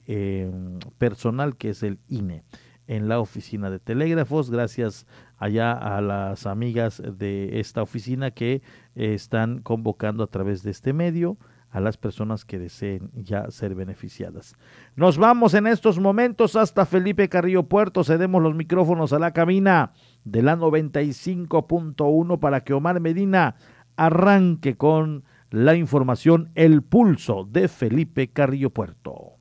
[0.99, 2.45] personal, que es el INE,
[2.87, 4.51] en la oficina de telégrafos.
[4.51, 5.07] Gracias
[5.37, 8.62] allá a las amigas de esta oficina que
[8.95, 11.39] están convocando a través de este medio
[11.74, 14.54] a las personas que deseen ya ser beneficiadas.
[14.94, 19.90] Nos vamos en estos momentos hasta Felipe Carrillo Puerto, cedemos los micrófonos a la cabina
[20.22, 23.56] de la 95.1 para que Omar Medina
[23.96, 29.32] arranque con la información El Pulso de Felipe Carrillo Puerto.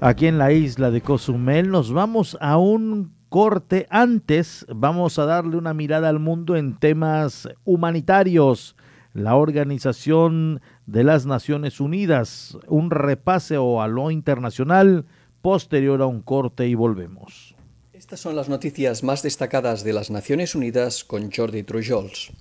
[0.00, 1.70] aquí en la isla de Cozumel.
[1.70, 3.86] Nos vamos a un corte.
[3.90, 8.76] Antes vamos a darle una mirada al mundo en temas humanitarios.
[9.14, 15.06] La Organización de las Naciones Unidas, un repaseo a lo internacional
[15.42, 17.54] posterior a un corte y volvemos.
[17.92, 22.32] Estas son las noticias más destacadas de las Naciones Unidas con Jordi Trujols.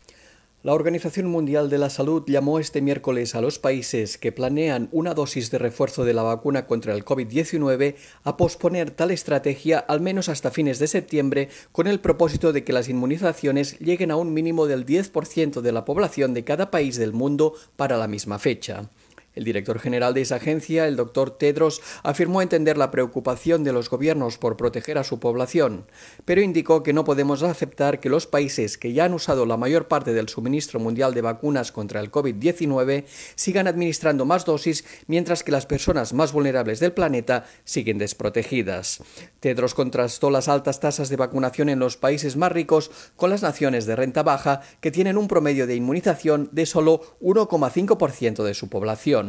[0.68, 5.14] La Organización Mundial de la Salud llamó este miércoles a los países que planean una
[5.14, 7.96] dosis de refuerzo de la vacuna contra el COVID-19
[8.26, 12.74] a posponer tal estrategia al menos hasta fines de septiembre con el propósito de que
[12.74, 17.14] las inmunizaciones lleguen a un mínimo del 10% de la población de cada país del
[17.14, 18.90] mundo para la misma fecha.
[19.38, 23.88] El director general de esa agencia, el doctor Tedros, afirmó entender la preocupación de los
[23.88, 25.86] gobiernos por proteger a su población,
[26.26, 29.88] pero indicó que no podemos aceptar que los países que ya han usado la mayor
[29.88, 35.52] parte del suministro mundial de vacunas contra el COVID-19 sigan administrando más dosis mientras que
[35.52, 39.04] las personas más vulnerables del planeta siguen desprotegidas.
[39.40, 43.86] Tedros contrastó las altas tasas de vacunación en los países más ricos con las naciones
[43.86, 49.27] de renta baja que tienen un promedio de inmunización de solo 1,5% de su población.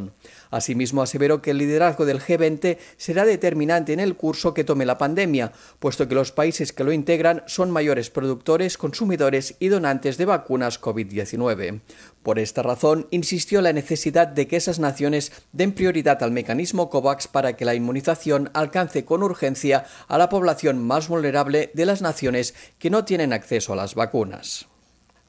[0.51, 4.99] Asimismo, aseveró que el liderazgo del G20 será determinante en el curso que tome la
[4.99, 10.24] pandemia, puesto que los países que lo integran son mayores productores, consumidores y donantes de
[10.24, 11.80] vacunas COVID-19.
[12.22, 16.90] Por esta razón, insistió en la necesidad de que esas naciones den prioridad al mecanismo
[16.90, 22.03] COVAX para que la inmunización alcance con urgencia a la población más vulnerable de las
[22.03, 24.66] naciones que no tienen acceso a las vacunas.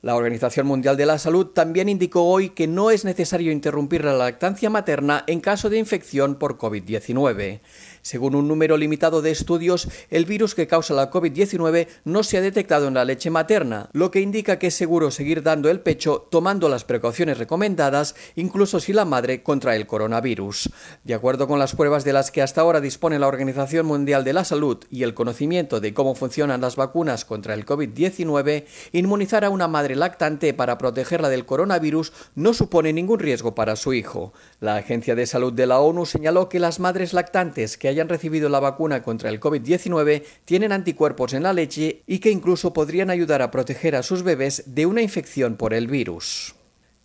[0.01, 4.13] La Organización Mundial de la Salud también indicó hoy que no es necesario interrumpir la
[4.13, 7.59] lactancia materna en caso de infección por COVID-19.
[8.01, 12.41] Según un número limitado de estudios, el virus que causa la COVID-19 no se ha
[12.41, 16.27] detectado en la leche materna, lo que indica que es seguro seguir dando el pecho
[16.31, 20.69] tomando las precauciones recomendadas, incluso si la madre contrae el coronavirus.
[21.03, 24.33] De acuerdo con las pruebas de las que hasta ahora dispone la Organización Mundial de
[24.33, 29.49] la Salud y el conocimiento de cómo funcionan las vacunas contra el COVID-19, inmunizar a
[29.49, 34.33] una madre lactante para protegerla del coronavirus no supone ningún riesgo para su hijo.
[34.59, 38.49] La Agencia de Salud de la ONU señaló que las madres lactantes que hayan recibido
[38.49, 43.41] la vacuna contra el COVID-19 tienen anticuerpos en la leche y que incluso podrían ayudar
[43.41, 46.55] a proteger a sus bebés de una infección por el virus.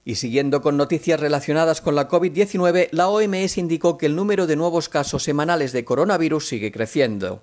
[0.05, 4.57] Y siguiendo con noticias relacionadas con la COVID-19, la OMS indicó que el número de
[4.57, 7.43] nuevos casos semanales de coronavirus sigue creciendo.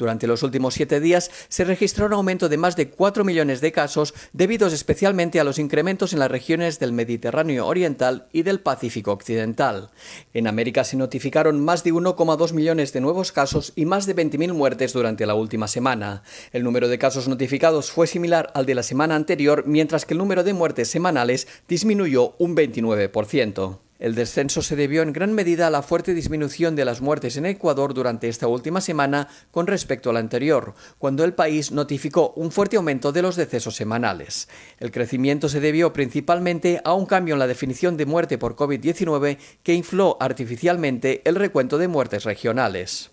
[0.00, 3.70] Durante los últimos siete días se registró un aumento de más de 4 millones de
[3.70, 9.12] casos debidos especialmente a los incrementos en las regiones del Mediterráneo Oriental y del Pacífico
[9.12, 9.90] Occidental.
[10.32, 14.54] En América se notificaron más de 1,2 millones de nuevos casos y más de 20.000
[14.54, 16.22] muertes durante la última semana.
[16.54, 20.18] El número de casos notificados fue similar al de la semana anterior, mientras que el
[20.18, 23.89] número de muertes semanales disminuyó un 29%.
[24.00, 27.44] El descenso se debió en gran medida a la fuerte disminución de las muertes en
[27.44, 32.50] Ecuador durante esta última semana con respecto a la anterior, cuando el país notificó un
[32.50, 34.48] fuerte aumento de los decesos semanales.
[34.78, 39.36] El crecimiento se debió principalmente a un cambio en la definición de muerte por COVID-19
[39.62, 43.09] que infló artificialmente el recuento de muertes regionales.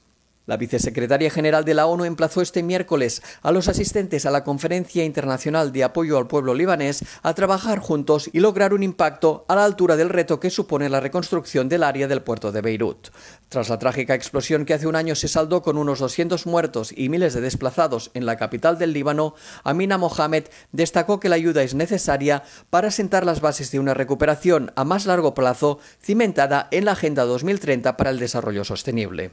[0.48, 5.04] La vicesecretaria general de la ONU emplazó este miércoles a los asistentes a la Conferencia
[5.04, 9.66] Internacional de Apoyo al Pueblo Libanés a trabajar juntos y lograr un impacto a la
[9.66, 13.10] altura del reto que supone la reconstrucción del área del puerto de Beirut.
[13.50, 17.08] Tras la trágica explosión que hace un año se saldó con unos 200 muertos y
[17.08, 20.44] miles de desplazados en la capital del Líbano, Amina Mohamed
[20.74, 25.06] destacó que la ayuda es necesaria para sentar las bases de una recuperación a más
[25.06, 29.32] largo plazo cimentada en la Agenda 2030 para el Desarrollo Sostenible.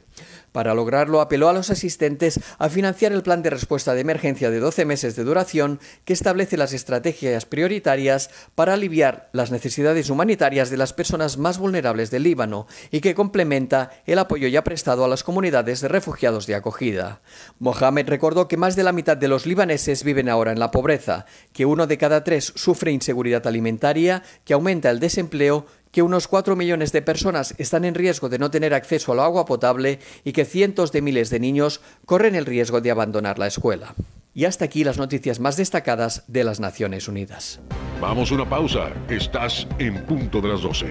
[0.52, 4.60] Para lograrlo, apeló a los asistentes a financiar el plan de respuesta de emergencia de
[4.60, 10.76] 12 meses de duración que establece las estrategias prioritarias para aliviar las necesidades humanitarias de
[10.76, 15.24] las personas más vulnerables del Líbano y que complementa el apoyo ya prestado a las
[15.24, 17.20] comunidades de refugiados de acogida.
[17.58, 21.26] Mohamed recordó que más de la mitad de los libaneses viven ahora en la pobreza,
[21.52, 26.56] que uno de cada tres sufre inseguridad alimentaria, que aumenta el desempleo que unos 4
[26.56, 30.44] millones de personas están en riesgo de no tener acceso al agua potable y que
[30.44, 33.94] cientos de miles de niños corren el riesgo de abandonar la escuela.
[34.34, 37.60] Y hasta aquí las noticias más destacadas de las Naciones Unidas.
[38.00, 38.90] Vamos a una pausa.
[39.08, 40.86] Estás en punto de las 12.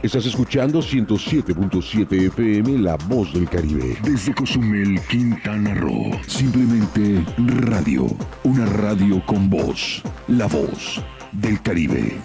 [0.00, 3.98] Estás escuchando 107.7 FM La Voz del Caribe.
[4.04, 6.12] Desde Cozumel, Quintana Roo.
[6.24, 8.06] Simplemente radio.
[8.44, 10.00] Una radio con voz.
[10.28, 12.16] La Voz del Caribe.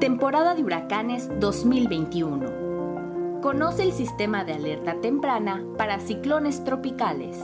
[0.00, 3.40] Temporada de huracanes 2021.
[3.42, 7.36] Conoce el sistema de alerta temprana para ciclones tropicales.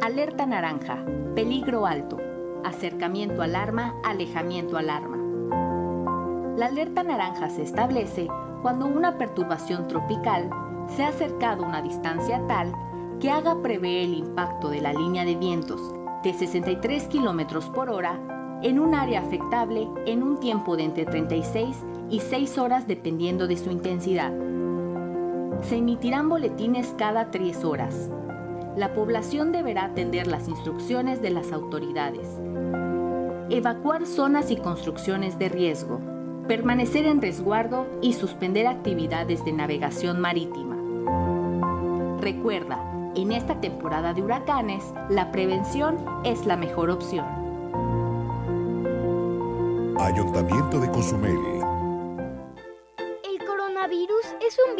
[0.00, 1.04] Alerta naranja,
[1.34, 2.31] peligro alto.
[2.64, 5.18] Acercamiento al arma, alejamiento al arma.
[6.56, 8.28] La alerta naranja se establece
[8.62, 10.50] cuando una perturbación tropical
[10.94, 12.72] se ha acercado a una distancia tal
[13.20, 15.80] que haga prever el impacto de la línea de vientos
[16.22, 18.20] de 63 km por hora
[18.62, 21.76] en un área afectable en un tiempo de entre 36
[22.10, 24.32] y 6 horas dependiendo de su intensidad.
[25.62, 28.10] Se emitirán boletines cada 3 horas.
[28.76, 32.40] La población deberá atender las instrucciones de las autoridades.
[33.50, 36.00] Evacuar zonas y construcciones de riesgo.
[36.48, 40.76] Permanecer en resguardo y suspender actividades de navegación marítima.
[42.20, 42.78] Recuerda,
[43.14, 47.26] en esta temporada de huracanes, la prevención es la mejor opción.
[49.98, 51.61] Ayuntamiento de Cozumel.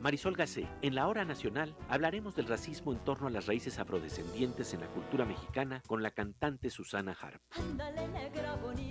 [0.00, 4.72] Marisol Gacé, en la hora nacional hablaremos del racismo en torno a las raíces afrodescendientes
[4.72, 7.42] en la cultura mexicana con la cantante Susana Harp.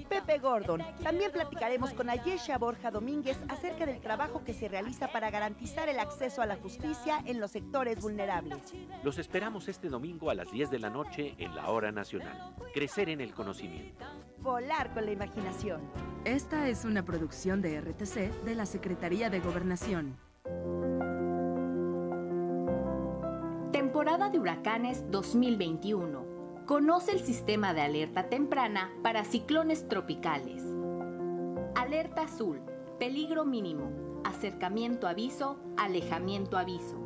[0.09, 0.83] Pepe Gordon.
[1.01, 5.99] También platicaremos con Ayesha Borja Domínguez acerca del trabajo que se realiza para garantizar el
[5.99, 8.57] acceso a la justicia en los sectores vulnerables.
[9.03, 12.53] Los esperamos este domingo a las 10 de la noche en la hora nacional.
[12.73, 14.05] Crecer en el conocimiento.
[14.39, 15.81] Volar con la imaginación.
[16.25, 20.26] Esta es una producción de RTC de la Secretaría de Gobernación.
[23.71, 26.25] Temporada de huracanes 2021.
[26.65, 30.63] Conoce el sistema de alerta temprana para ciclones tropicales.
[31.75, 32.61] Alerta azul.
[32.99, 34.21] Peligro mínimo.
[34.23, 35.57] Acercamiento aviso.
[35.77, 36.97] Alejamiento aviso.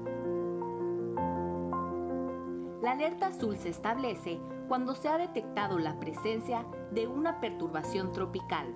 [2.82, 8.74] La alerta azul se establece cuando se ha detectado la presencia de una perturbación tropical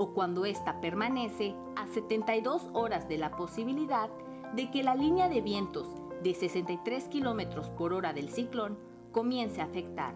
[0.00, 4.08] o cuando ésta permanece a 72 horas de la posibilidad
[4.54, 5.88] de que la línea de vientos
[6.22, 8.78] de 63 km por hora del ciclón
[9.12, 10.14] comience a afectar.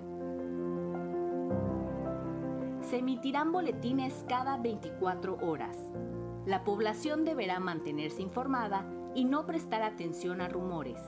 [2.80, 5.76] Se emitirán boletines cada 24 horas.
[6.46, 10.98] La población deberá mantenerse informada y no prestar atención a rumores.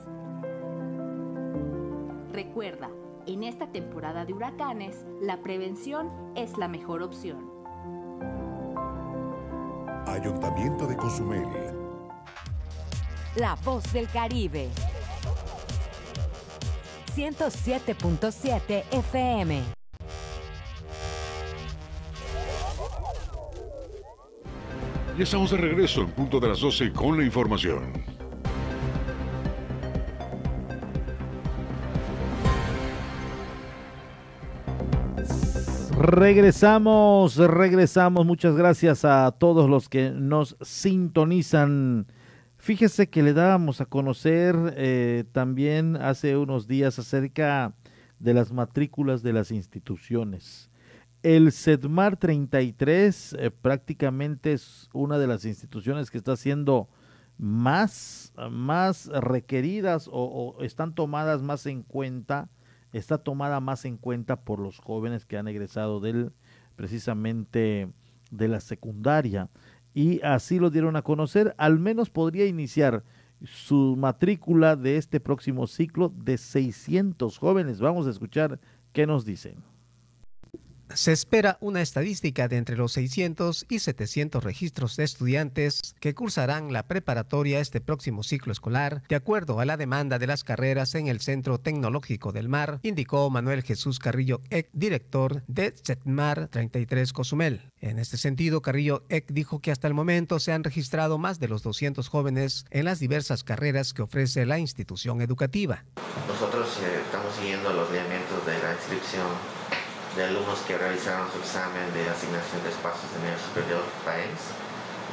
[2.31, 2.91] Recuerda,
[3.25, 7.46] en esta temporada de huracanes, la prevención es la mejor opción.
[10.19, 11.47] Ayuntamiento de Cozumel.
[13.35, 14.67] La voz del Caribe.
[17.15, 19.61] 107.7 FM.
[25.15, 28.16] Ya estamos de regreso en punto de las 12 con la información.
[36.07, 38.25] Regresamos, regresamos.
[38.25, 42.07] Muchas gracias a todos los que nos sintonizan.
[42.55, 47.73] Fíjese que le dábamos a conocer eh, también hace unos días acerca
[48.19, 50.71] de las matrículas de las instituciones.
[51.23, 56.87] El CEDMAR 33 eh, prácticamente es una de las instituciones que está siendo
[57.37, 62.47] más, más requeridas o, o están tomadas más en cuenta
[62.97, 66.31] está tomada más en cuenta por los jóvenes que han egresado del
[66.75, 67.89] precisamente
[68.29, 69.49] de la secundaria
[69.93, 73.03] y así lo dieron a conocer, al menos podría iniciar
[73.43, 77.79] su matrícula de este próximo ciclo de 600 jóvenes.
[77.79, 78.59] Vamos a escuchar
[78.93, 79.63] qué nos dicen.
[80.93, 86.71] Se espera una estadística de entre los 600 y 700 registros de estudiantes que cursarán
[86.71, 91.07] la preparatoria este próximo ciclo escolar, de acuerdo a la demanda de las carreras en
[91.07, 97.71] el Centro Tecnológico del Mar, indicó Manuel Jesús Carrillo Eck, director de CETMAR 33 Cozumel.
[97.79, 101.47] En este sentido, Carrillo Eck dijo que hasta el momento se han registrado más de
[101.47, 105.85] los 200 jóvenes en las diversas carreras que ofrece la institución educativa.
[106.27, 109.27] Nosotros eh, estamos siguiendo los lineamientos de la inscripción
[110.17, 114.33] de alumnos que realizaron su examen de asignación de espacios de nivel superior país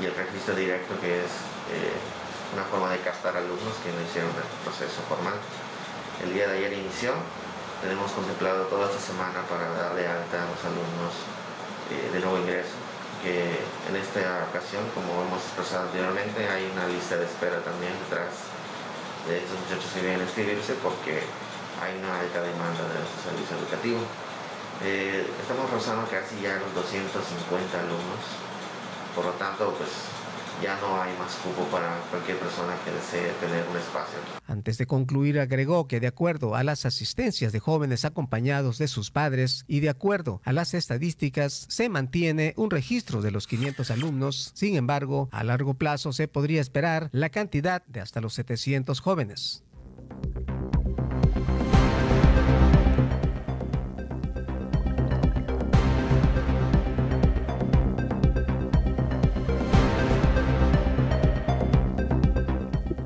[0.00, 1.32] y el registro directo que es
[1.68, 1.92] eh,
[2.56, 5.36] una forma de captar alumnos que no hicieron el proceso formal.
[6.24, 7.12] El día de ayer inició,
[7.84, 11.12] tenemos contemplado toda esta semana para darle alta a los alumnos
[11.92, 12.72] eh, de nuevo ingreso,
[13.20, 18.48] que en esta ocasión, como hemos expresado anteriormente, hay una lista de espera también detrás
[19.28, 21.28] de estos muchachos que vienen a inscribirse porque
[21.76, 24.00] hay una alta demanda de nuestro servicio educativo.
[24.84, 28.20] Eh, estamos rozando casi ya los 250 alumnos,
[29.14, 29.88] por lo tanto, pues
[30.62, 34.18] ya no hay más cupo para cualquier persona que desee tener un espacio.
[34.46, 39.10] Antes de concluir, agregó que de acuerdo a las asistencias de jóvenes acompañados de sus
[39.10, 44.52] padres y de acuerdo a las estadísticas, se mantiene un registro de los 500 alumnos.
[44.54, 49.64] Sin embargo, a largo plazo se podría esperar la cantidad de hasta los 700 jóvenes.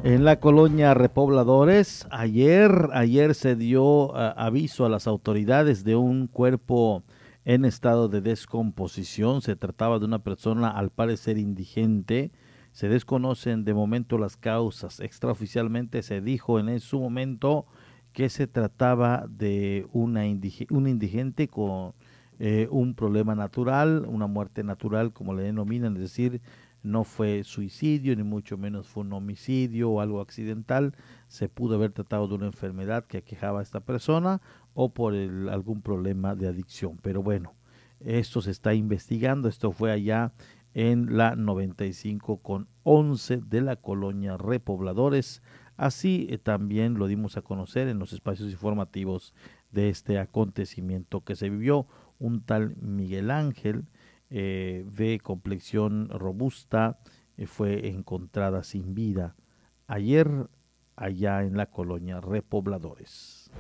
[0.09, 6.29] En la colonia Repobladores, ayer, ayer se dio uh, aviso a las autoridades de un
[6.29, 7.03] cuerpo
[7.45, 9.43] en estado de descomposición.
[9.43, 12.31] Se trataba de una persona al parecer indigente.
[12.73, 14.99] Se desconocen de momento las causas.
[15.01, 17.67] Extraoficialmente se dijo en su momento
[18.15, 20.23] que se trataba de una
[20.71, 21.93] un indigente con
[22.39, 26.41] eh, un problema natural, una muerte natural, como le denominan, es decir,
[26.83, 30.95] no fue suicidio, ni mucho menos fue un homicidio o algo accidental.
[31.27, 34.41] Se pudo haber tratado de una enfermedad que aquejaba a esta persona
[34.75, 36.99] o por algún problema de adicción.
[37.03, 37.55] Pero bueno,
[38.01, 39.49] esto se está investigando.
[39.49, 40.33] Esto fue allá
[40.75, 45.43] en la 95 con 11 de la colonia Repobladores.
[45.77, 49.35] Así eh, también lo dimos a conocer en los espacios informativos
[49.71, 51.87] de este acontecimiento que se vivió.
[52.19, 53.85] Un tal Miguel Ángel,
[54.31, 56.99] eh, de complexión robusta
[57.37, 59.37] eh, fue encontrada sin vida
[59.87, 60.49] ayer
[60.97, 63.51] allá en la colonia Repobladores.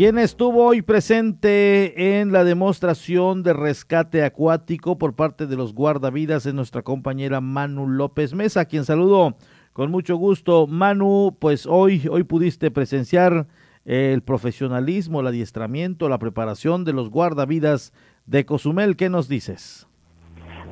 [0.00, 6.46] ¿Quién estuvo hoy presente en la demostración de rescate acuático por parte de los guardavidas
[6.46, 9.36] es nuestra compañera Manu López Mesa, quien saludo
[9.74, 10.66] con mucho gusto.
[10.66, 13.46] Manu, pues hoy, hoy pudiste presenciar
[13.84, 17.92] el profesionalismo, el adiestramiento, la preparación de los guardavidas
[18.24, 18.96] de Cozumel.
[18.96, 19.86] ¿Qué nos dices?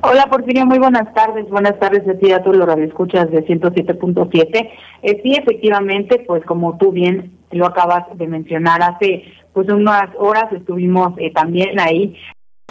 [0.01, 1.47] Hola Porfirio, muy buenas tardes.
[1.51, 4.71] Buenas tardes a ti a todos los radioescuchas de 107.7.
[5.03, 9.23] Eh, sí, efectivamente, pues como tú bien lo acabas de mencionar, hace
[9.53, 12.15] pues unas horas estuvimos eh, también ahí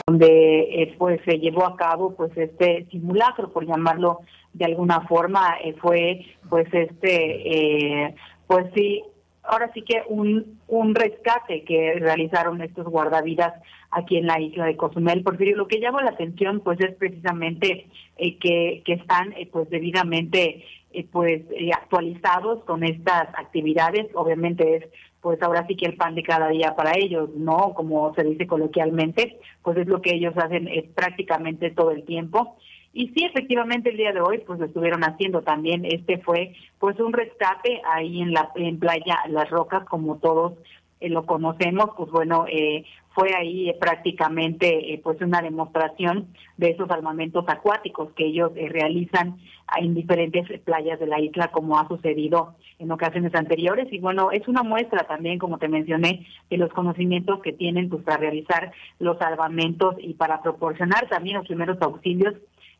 [0.07, 4.21] donde eh, pues se llevó a cabo pues este simulacro por llamarlo
[4.53, 8.15] de alguna forma eh, fue pues este
[8.47, 9.03] pues sí
[9.43, 13.55] ahora sí que un un rescate que realizaron estos guardavidas
[13.91, 15.23] aquí en la isla de Cozumel.
[15.23, 20.65] Porfirio, lo que llama la atención pues es precisamente que, que están pues debidamente eh,
[21.05, 24.07] pues eh, actualizados con estas actividades.
[24.15, 24.85] Obviamente es
[25.21, 27.75] pues ahora sí que el pan de cada día para ellos, ¿no?
[27.75, 32.57] Como se dice coloquialmente, pues es lo que ellos hacen eh, prácticamente todo el tiempo.
[32.93, 35.85] Y sí, efectivamente el día de hoy pues lo estuvieron haciendo también.
[35.85, 40.55] Este fue pues un rescate ahí en la en playa Las Rocas como todos
[41.01, 42.85] lo conocemos, pues bueno, eh,
[43.19, 49.39] fue ahí prácticamente eh, pues una demostración de esos armamentos acuáticos que ellos eh, realizan
[49.77, 53.93] en diferentes playas de la isla como ha sucedido en ocasiones anteriores.
[53.93, 58.05] Y bueno es una muestra también como te mencioné de los conocimientos que tienen pues
[58.05, 62.35] para realizar los armamentos y para proporcionar también los primeros auxilios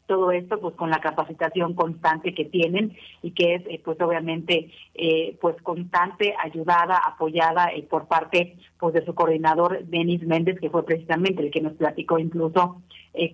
[0.09, 4.71] todo esto pues con la capacitación constante que tienen y que es eh, pues obviamente
[4.95, 10.71] eh, pues constante ayudada apoyada eh, por parte pues de su coordinador Denis Méndez que
[10.71, 12.83] fue precisamente el que nos platicó incluso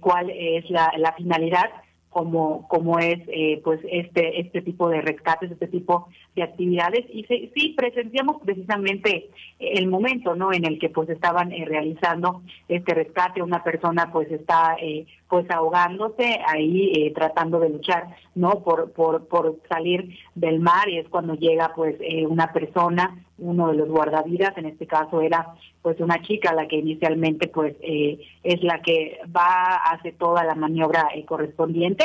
[0.01, 1.71] cuál es la, la finalidad
[2.15, 7.05] como como es eh, pues este este tipo de rescates este tipo de actividades.
[7.13, 12.95] Y sí presenciamos precisamente el momento no en el que pues estaban eh, realizando este
[12.95, 13.43] rescate.
[13.43, 18.07] Una persona pues está eh, pues ahogándose ahí tratando de luchar
[18.37, 20.89] no por por por salir del mar.
[20.89, 21.97] Y es cuando llega pues
[22.29, 26.77] una persona uno de los guardavidas, en este caso era pues una chica la que
[26.77, 32.05] inicialmente pues eh, es la que va a hacer toda la maniobra eh, correspondiente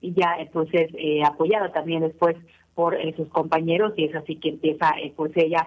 [0.00, 0.90] y ya pues es
[1.24, 2.36] apoyada también después
[2.74, 5.66] por sus compañeros y es así que empieza pues ella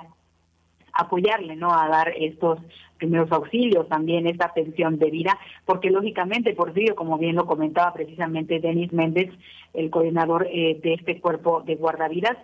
[0.93, 1.73] apoyarle, ¿no?
[1.73, 2.59] A dar estos
[2.97, 7.93] primeros auxilios, también esta atención de vida, porque lógicamente, por Porfirio, como bien lo comentaba
[7.93, 9.31] precisamente Denis Méndez,
[9.73, 12.37] el coordinador eh, de este cuerpo de guardavidas,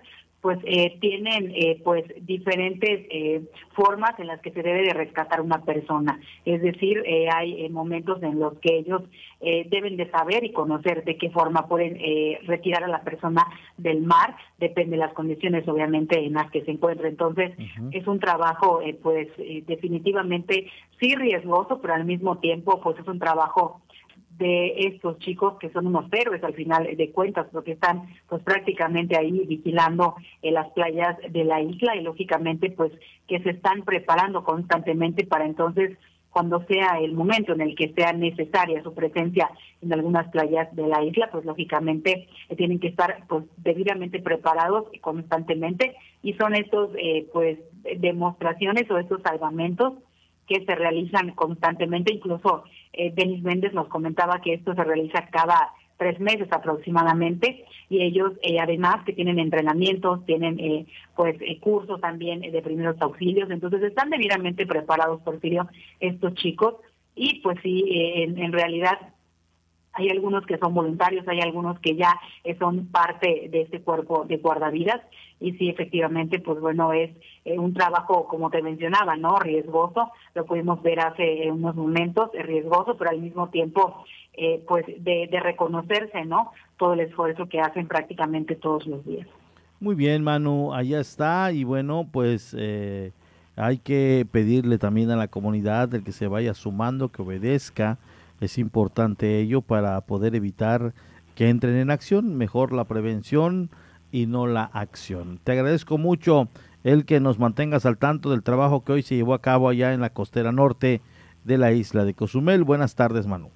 [0.45, 3.41] pues eh, tienen eh, pues diferentes eh,
[3.73, 6.19] formas en las que se debe de rescatar una persona.
[6.45, 9.01] Es decir, hay momentos en los que ellos
[9.41, 11.97] deben de saber y conocer de qué forma pueden
[12.45, 13.43] retirar a la persona
[13.77, 17.09] del mar, depende de las condiciones obviamente en las que se encuentre.
[17.09, 17.53] Entonces,
[17.91, 19.27] es un trabajo pues
[19.65, 20.67] definitivamente
[20.99, 23.81] sí riesgoso, pero al mismo tiempo pues es un trabajo
[24.37, 29.17] de estos chicos que son unos héroes al final de cuentas porque están pues prácticamente
[29.17, 32.91] ahí vigilando en las playas de la isla y lógicamente pues
[33.27, 35.97] que se están preparando constantemente para entonces
[36.35, 39.49] cuando sea el momento en el que sea necesaria su presencia
[39.81, 44.83] en algunas playas de la isla, pues lógicamente eh, tienen que estar pues debidamente preparados
[44.99, 47.59] constantemente y son estos eh, pues
[47.99, 49.93] demostraciones o estos salvamentos
[50.45, 52.13] que se realizan constantemente.
[52.13, 52.65] Incluso
[52.97, 58.33] eh, Denis Méndez nos comentaba que esto se realiza cada tres meses aproximadamente y ellos
[58.41, 60.85] eh, además que tienen entrenamientos, tienen eh,
[61.15, 65.67] pues eh, cursos también de primeros auxilios, entonces están debidamente preparados, Porfirio,
[65.99, 66.75] estos chicos.
[67.17, 68.99] Y pues sí, en, en realidad
[69.93, 72.13] hay algunos que son voluntarios, hay algunos que ya
[72.59, 74.99] son parte de este cuerpo de guardavidas
[75.39, 77.11] y sí, efectivamente, pues bueno, es
[77.43, 79.37] eh, un trabajo, como te mencionaba, ¿no?
[79.37, 84.85] Riesgoso, lo pudimos ver hace unos momentos, es riesgoso, pero al mismo tiempo, eh, pues
[84.85, 86.51] de, de reconocerse, ¿no?
[86.77, 89.27] Todo el esfuerzo que hacen prácticamente todos los días.
[89.79, 92.55] Muy bien, Manu, allá está y bueno, pues...
[92.57, 93.11] Eh,
[93.57, 97.97] hay que pedirle también a la comunidad el que se vaya sumando, que obedezca,
[98.41, 100.93] es importante ello para poder evitar
[101.35, 103.69] que entren en acción, mejor la prevención
[104.15, 105.41] y no la acción.
[105.43, 106.47] Te agradezco mucho
[106.85, 109.93] el que nos mantengas al tanto del trabajo que hoy se llevó a cabo allá
[109.93, 111.01] en la costera norte
[111.43, 112.63] de la isla de Cozumel.
[112.63, 113.49] Buenas tardes, Manu.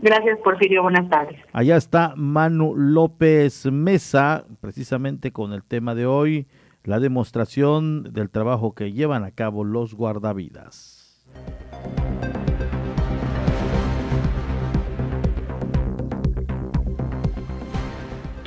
[0.00, 0.84] Gracias, Porfirio.
[0.84, 1.40] Buenas tardes.
[1.52, 6.46] Allá está Manu López Mesa, precisamente con el tema de hoy,
[6.84, 11.26] la demostración del trabajo que llevan a cabo los guardavidas.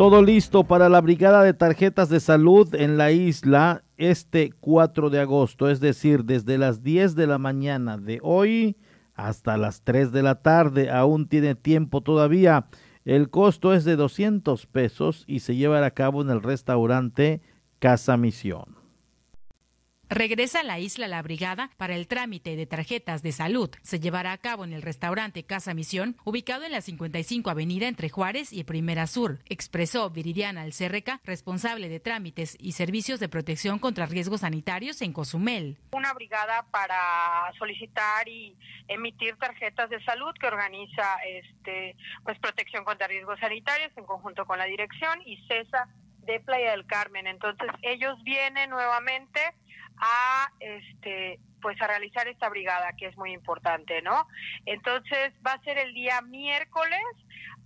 [0.02, 5.20] Todo listo para la brigada de tarjetas de salud en la isla este 4 de
[5.20, 8.78] agosto, es decir, desde las 10 de la mañana de hoy
[9.14, 10.89] hasta las 3 de la tarde.
[10.89, 12.66] Aún tiene tiempo todavía.
[13.06, 17.43] El costo es de 200 pesos y se llevará a cabo en el restaurante
[17.78, 18.81] Casa Misión.
[20.14, 23.70] Regresa a la isla La Brigada para el trámite de tarjetas de salud.
[23.82, 28.09] Se llevará a cabo en el restaurante Casa Misión, ubicado en la 55 Avenida entre
[28.09, 34.05] Juárez y Primera Sur, expresó Viridiana Alcerreca, responsable de trámites y servicios de protección contra
[34.05, 35.78] riesgos sanitarios en Cozumel.
[35.93, 38.57] Una brigada para solicitar y
[38.89, 41.95] emitir tarjetas de salud que organiza este
[42.26, 45.88] pues protección contra riesgos sanitarios en conjunto con la dirección y CESA
[46.26, 47.28] de Playa del Carmen.
[47.28, 49.39] Entonces, ellos vienen nuevamente
[50.02, 54.28] a este pues a realizar esta brigada que es muy importante, ¿no?
[54.66, 57.04] Entonces va a ser el día miércoles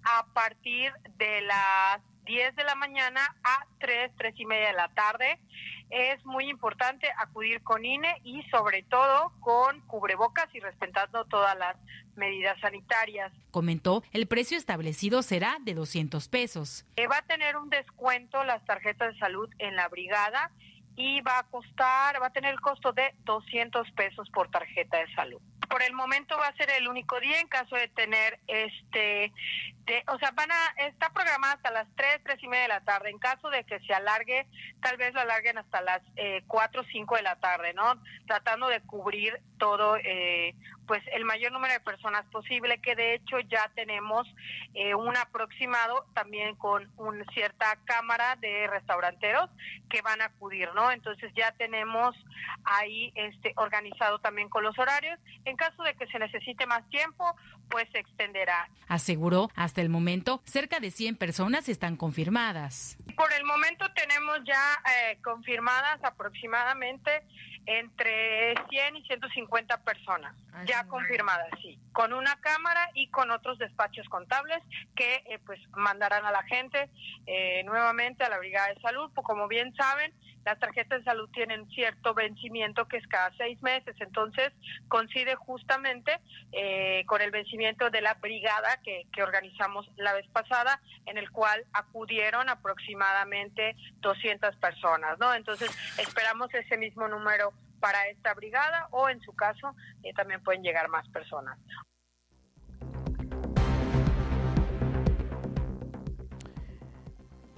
[0.04, 4.90] a partir de las 10 de la mañana a 3, 3 y media de la
[4.90, 5.40] tarde.
[5.92, 11.78] Es muy importante acudir con INE y sobre todo con cubrebocas y respetando todas las
[12.16, 13.32] medidas sanitarias.
[13.52, 16.86] Comentó, el precio establecido será de 200 pesos.
[16.96, 20.52] Eh, va a tener un descuento las tarjetas de salud en la brigada
[20.96, 25.14] y va a costar, va a tener el costo de 200 pesos por tarjeta de
[25.14, 25.42] salud.
[25.70, 29.34] Por el momento va a ser el único día en caso de tener este,
[29.86, 32.82] de, o sea, van a, está programada hasta las 3, 3 y media de la
[32.82, 33.10] tarde.
[33.10, 34.48] En caso de que se alargue,
[34.82, 38.02] tal vez lo alarguen hasta las eh, 4 o 5 de la tarde, ¿no?
[38.28, 40.56] Tratando de cubrir todo, eh,
[40.88, 44.28] pues el mayor número de personas posible, que de hecho ya tenemos
[44.74, 49.50] eh, un aproximado también con una cierta cámara de restauranteros
[49.90, 50.92] que van a acudir, ¿no?
[50.92, 52.16] Entonces ya tenemos
[52.64, 55.20] ahí este organizado también con los horarios.
[55.46, 57.36] En caso de que se necesite más tiempo,
[57.70, 58.70] pues se extenderá.
[58.88, 62.98] Aseguró, hasta el momento, cerca de 100 personas están confirmadas.
[63.16, 67.24] Por el momento tenemos ya eh, confirmadas aproximadamente
[67.66, 73.58] entre 100 y 150 personas, ah, ya confirmadas, sí, con una cámara y con otros
[73.58, 74.62] despachos contables
[74.96, 76.90] que eh, pues mandarán a la gente
[77.26, 80.14] eh, nuevamente a la Brigada de Salud, pues como bien saben,
[80.46, 84.54] las tarjetas de salud tienen cierto vencimiento que es cada seis meses, entonces
[84.88, 86.20] coincide justamente
[86.52, 91.32] eh, con el vencimiento de la brigada que, que organizamos la vez pasada, en el
[91.32, 95.34] cual acudieron aproximadamente 200 personas, ¿no?
[95.34, 100.64] Entonces esperamos ese mismo número para esta brigada o en su caso eh, también pueden
[100.64, 101.58] llegar más personas.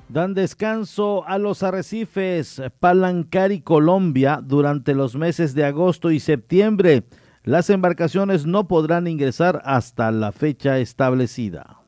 [0.09, 7.03] Dan descanso a los arrecifes Palancari, Colombia, durante los meses de agosto y septiembre.
[7.43, 11.81] Las embarcaciones no podrán ingresar hasta la fecha establecida.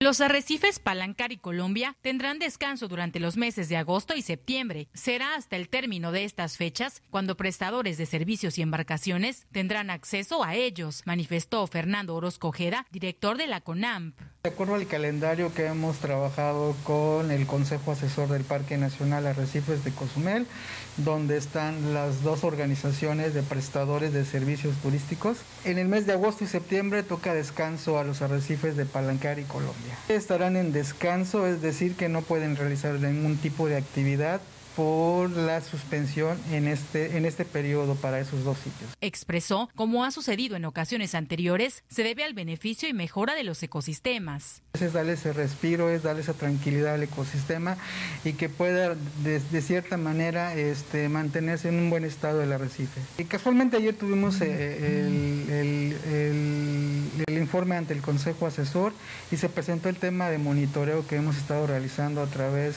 [0.00, 4.88] Los arrecifes Palancar y Colombia tendrán descanso durante los meses de agosto y septiembre.
[4.94, 10.44] Será hasta el término de estas fechas cuando prestadores de servicios y embarcaciones tendrán acceso
[10.44, 14.16] a ellos, manifestó Fernando Orozco Ojeda, director de la CONAMP.
[14.44, 19.82] De acuerdo al calendario que hemos trabajado con el Consejo Asesor del Parque Nacional Arrecifes
[19.82, 20.46] de Cozumel,
[20.96, 26.44] donde están las dos organizaciones de prestadores de servicios turísticos, en el mes de agosto
[26.44, 29.87] y septiembre toca descanso a los arrecifes de Palancar y Colombia.
[30.08, 34.40] Estarán en descanso, es decir, que no pueden realizar ningún tipo de actividad
[34.78, 38.88] por la suspensión en este, en este periodo para esos dos sitios.
[39.00, 43.60] Expresó, como ha sucedido en ocasiones anteriores, se debe al beneficio y mejora de los
[43.60, 44.62] ecosistemas.
[44.80, 47.76] Es darle ese respiro, es darle esa tranquilidad al ecosistema
[48.24, 48.94] y que pueda
[49.24, 53.00] de, de cierta manera este, mantenerse en un buen estado del arrecife.
[53.18, 58.92] Y casualmente ayer tuvimos eh, el, el, el, el informe ante el Consejo Asesor
[59.32, 62.76] y se presentó el tema de monitoreo que hemos estado realizando a través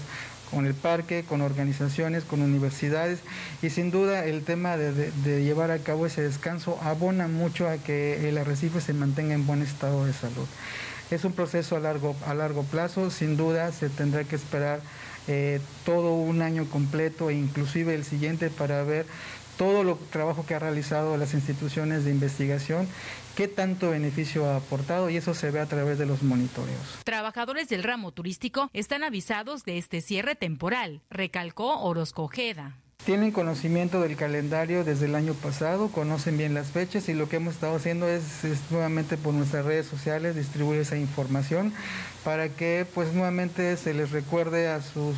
[0.52, 3.20] con el parque, con organizaciones, con universidades
[3.62, 5.12] y sin duda el tema de,
[5.44, 9.62] llevar a cabo ese descanso abona mucho a que el arrecife se mantenga en buen
[9.62, 10.46] estado de salud.
[11.10, 14.82] Es un proceso a largo, a largo plazo, sin duda se tendrá que esperar
[15.28, 19.06] eh, todo un año completo e inclusive el siguiente para ver
[19.62, 22.88] todo el trabajo que ha realizado las instituciones de investigación
[23.36, 26.82] qué tanto beneficio ha aportado y eso se ve a través de los monitoreos.
[27.04, 32.76] Trabajadores del ramo turístico están avisados de este cierre temporal, recalcó Orozco Ojeda.
[33.06, 37.36] Tienen conocimiento del calendario desde el año pasado, conocen bien las fechas y lo que
[37.36, 41.72] hemos estado haciendo es, es, nuevamente por nuestras redes sociales distribuir esa información
[42.24, 45.16] para que pues nuevamente se les recuerde a sus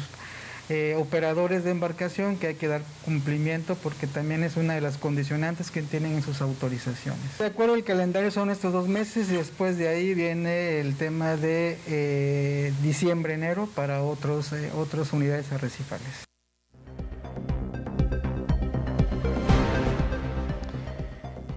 [0.70, 4.98] eh, operadores de embarcación que hay que dar cumplimiento porque también es una de las
[4.98, 7.38] condicionantes que tienen en sus autorizaciones.
[7.38, 11.36] De acuerdo al calendario son estos dos meses y después de ahí viene el tema
[11.36, 16.33] de eh, diciembre-enero para otros, eh, otras unidades arrecifales.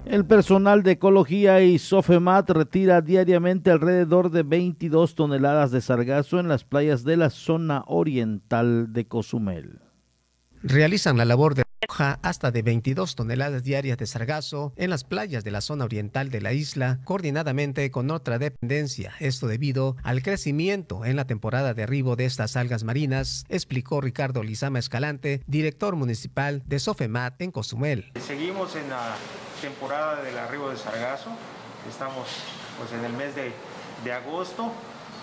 [0.06, 6.46] El personal de ecología y Sofemat retira diariamente alrededor de 22 toneladas de sargazo en
[6.46, 9.80] las playas de la zona oriental de Cozumel.
[10.62, 15.50] Realizan la labor de hasta de 22 toneladas diarias de sargazo en las playas de
[15.50, 19.14] la zona oriental de la isla, coordinadamente con otra dependencia.
[19.20, 24.42] Esto debido al crecimiento en la temporada de arribo de estas algas marinas, explicó Ricardo
[24.42, 28.12] Lizama Escalante, director municipal de Sofemat en Cozumel.
[28.26, 29.16] Seguimos en la
[29.60, 31.30] temporada del arribo de sargazo,
[31.88, 32.26] estamos
[32.78, 33.52] pues en el mes de,
[34.04, 34.72] de agosto,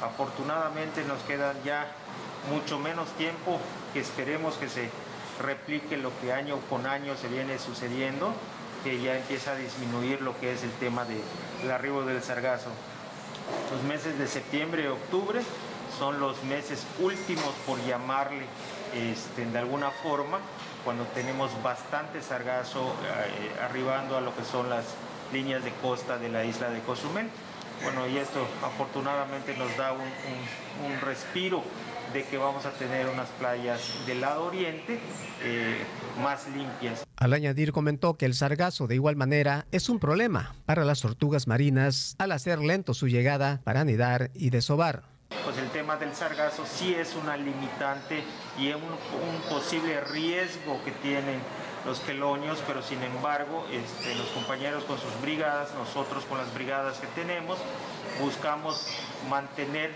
[0.02, 1.88] afortunadamente nos quedan ya
[2.50, 3.60] mucho menos tiempo
[3.94, 4.90] que esperemos que se
[5.44, 8.34] replique lo que año con año se viene sucediendo,
[8.84, 12.70] que ya empieza a disminuir lo que es el tema del arribo del sargazo.
[13.72, 15.42] Los meses de septiembre y octubre
[15.98, 18.46] son los meses últimos, por llamarle
[18.94, 20.40] este, de alguna forma,
[20.84, 24.86] cuando tenemos bastante sargazo eh, arribando a lo que son las
[25.32, 27.30] líneas de costa de la isla de Cozumel.
[27.84, 31.64] Bueno, y esto afortunadamente nos da un, un respiro
[32.14, 35.00] de que vamos a tener unas playas del lado oriente
[35.42, 35.78] eh,
[36.22, 37.04] más limpias.
[37.18, 41.48] Al añadir comentó que el sargazo de igual manera es un problema para las tortugas
[41.48, 45.04] marinas al hacer lento su llegada para anidar y desovar.
[45.44, 48.24] Pues el tema del sargazo sí es una limitante
[48.60, 51.40] y es un, un posible riesgo que tienen
[51.86, 57.00] los quelonios, pero sin embargo este, los compañeros con sus brigadas, nosotros con las brigadas
[57.00, 57.58] que tenemos,
[58.22, 58.88] buscamos
[59.30, 59.92] mantener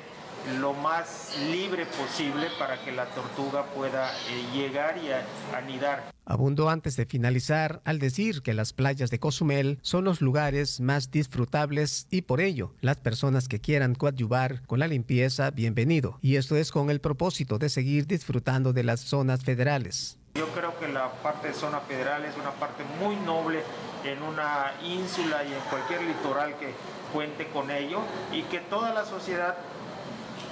[0.59, 5.25] lo más libre posible para que la tortuga pueda eh, llegar y a,
[5.57, 6.11] anidar.
[6.25, 11.11] Abundó antes de finalizar al decir que las playas de Cozumel son los lugares más
[11.11, 16.19] disfrutables y por ello las personas que quieran coadyuvar con la limpieza, bienvenido.
[16.21, 20.17] Y esto es con el propósito de seguir disfrutando de las zonas federales.
[20.35, 23.63] Yo creo que la parte de zona federal es una parte muy noble
[24.03, 26.73] en una ínsula y en cualquier litoral que
[27.11, 28.01] cuente con ello
[28.31, 29.57] y que toda la sociedad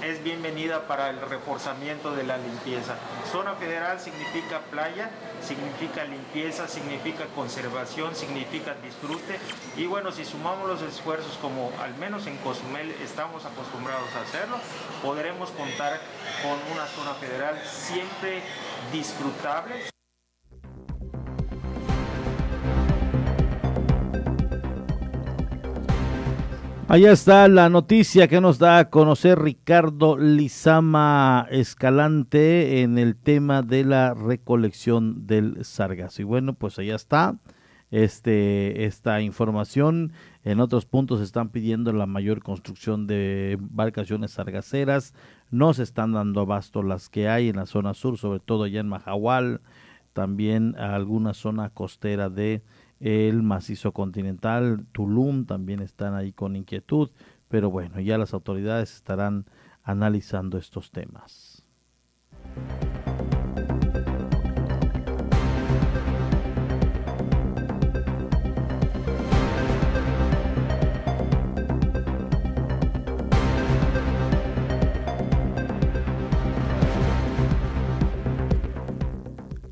[0.04, 2.96] es bienvenida para el reforzamiento de la limpieza.
[3.32, 5.10] Zona federal significa playa,
[5.42, 9.40] significa limpieza, significa conservación, significa disfrute.
[9.78, 14.58] Y bueno, si sumamos los esfuerzos como al menos en Cozumel estamos acostumbrados a hacerlo,
[15.02, 16.00] podremos contar
[16.42, 18.42] con una zona federal siempre
[18.92, 19.95] disfrutable.
[26.96, 33.64] Allá está la noticia que nos da a conocer Ricardo Lizama Escalante en el tema
[33.64, 36.22] de la recolección del sargazo.
[36.22, 37.38] Y bueno, pues allá está
[37.92, 40.14] este, esta información.
[40.46, 45.14] En otros puntos están pidiendo la mayor construcción de embarcaciones sargaceras.
[45.52, 48.80] No se están dando abasto las que hay en la zona sur, sobre todo allá
[48.80, 49.60] en Mahahual,
[50.14, 52.64] también alguna zona costera de
[53.00, 57.10] el macizo continental, Tulum también están ahí con inquietud,
[57.50, 59.46] pero bueno, ya las autoridades estarán
[59.84, 61.66] analizando estos temas.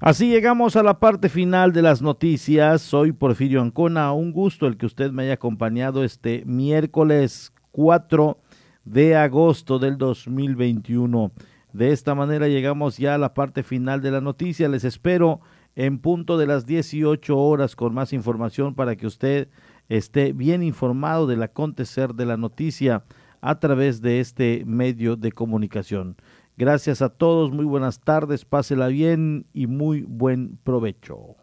[0.05, 2.81] Así llegamos a la parte final de las noticias.
[2.81, 4.11] Soy Porfirio Ancona.
[4.11, 8.37] Un gusto el que usted me haya acompañado este miércoles 4
[8.83, 11.31] de agosto del 2021.
[11.71, 14.67] De esta manera llegamos ya a la parte final de la noticia.
[14.67, 15.39] Les espero
[15.73, 19.47] en punto de las 18 horas con más información para que usted
[19.87, 23.05] esté bien informado del acontecer de la noticia
[23.39, 26.17] a través de este medio de comunicación.
[26.55, 31.35] Gracias a todos, muy buenas tardes, pásela bien y muy buen provecho.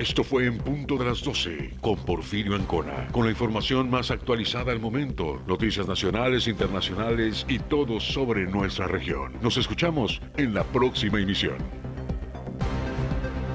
[0.00, 4.72] Esto fue en punto de las 12 con Porfirio Ancona, con la información más actualizada
[4.72, 9.34] al momento, noticias nacionales, internacionales y todo sobre nuestra región.
[9.40, 11.58] Nos escuchamos en la próxima emisión.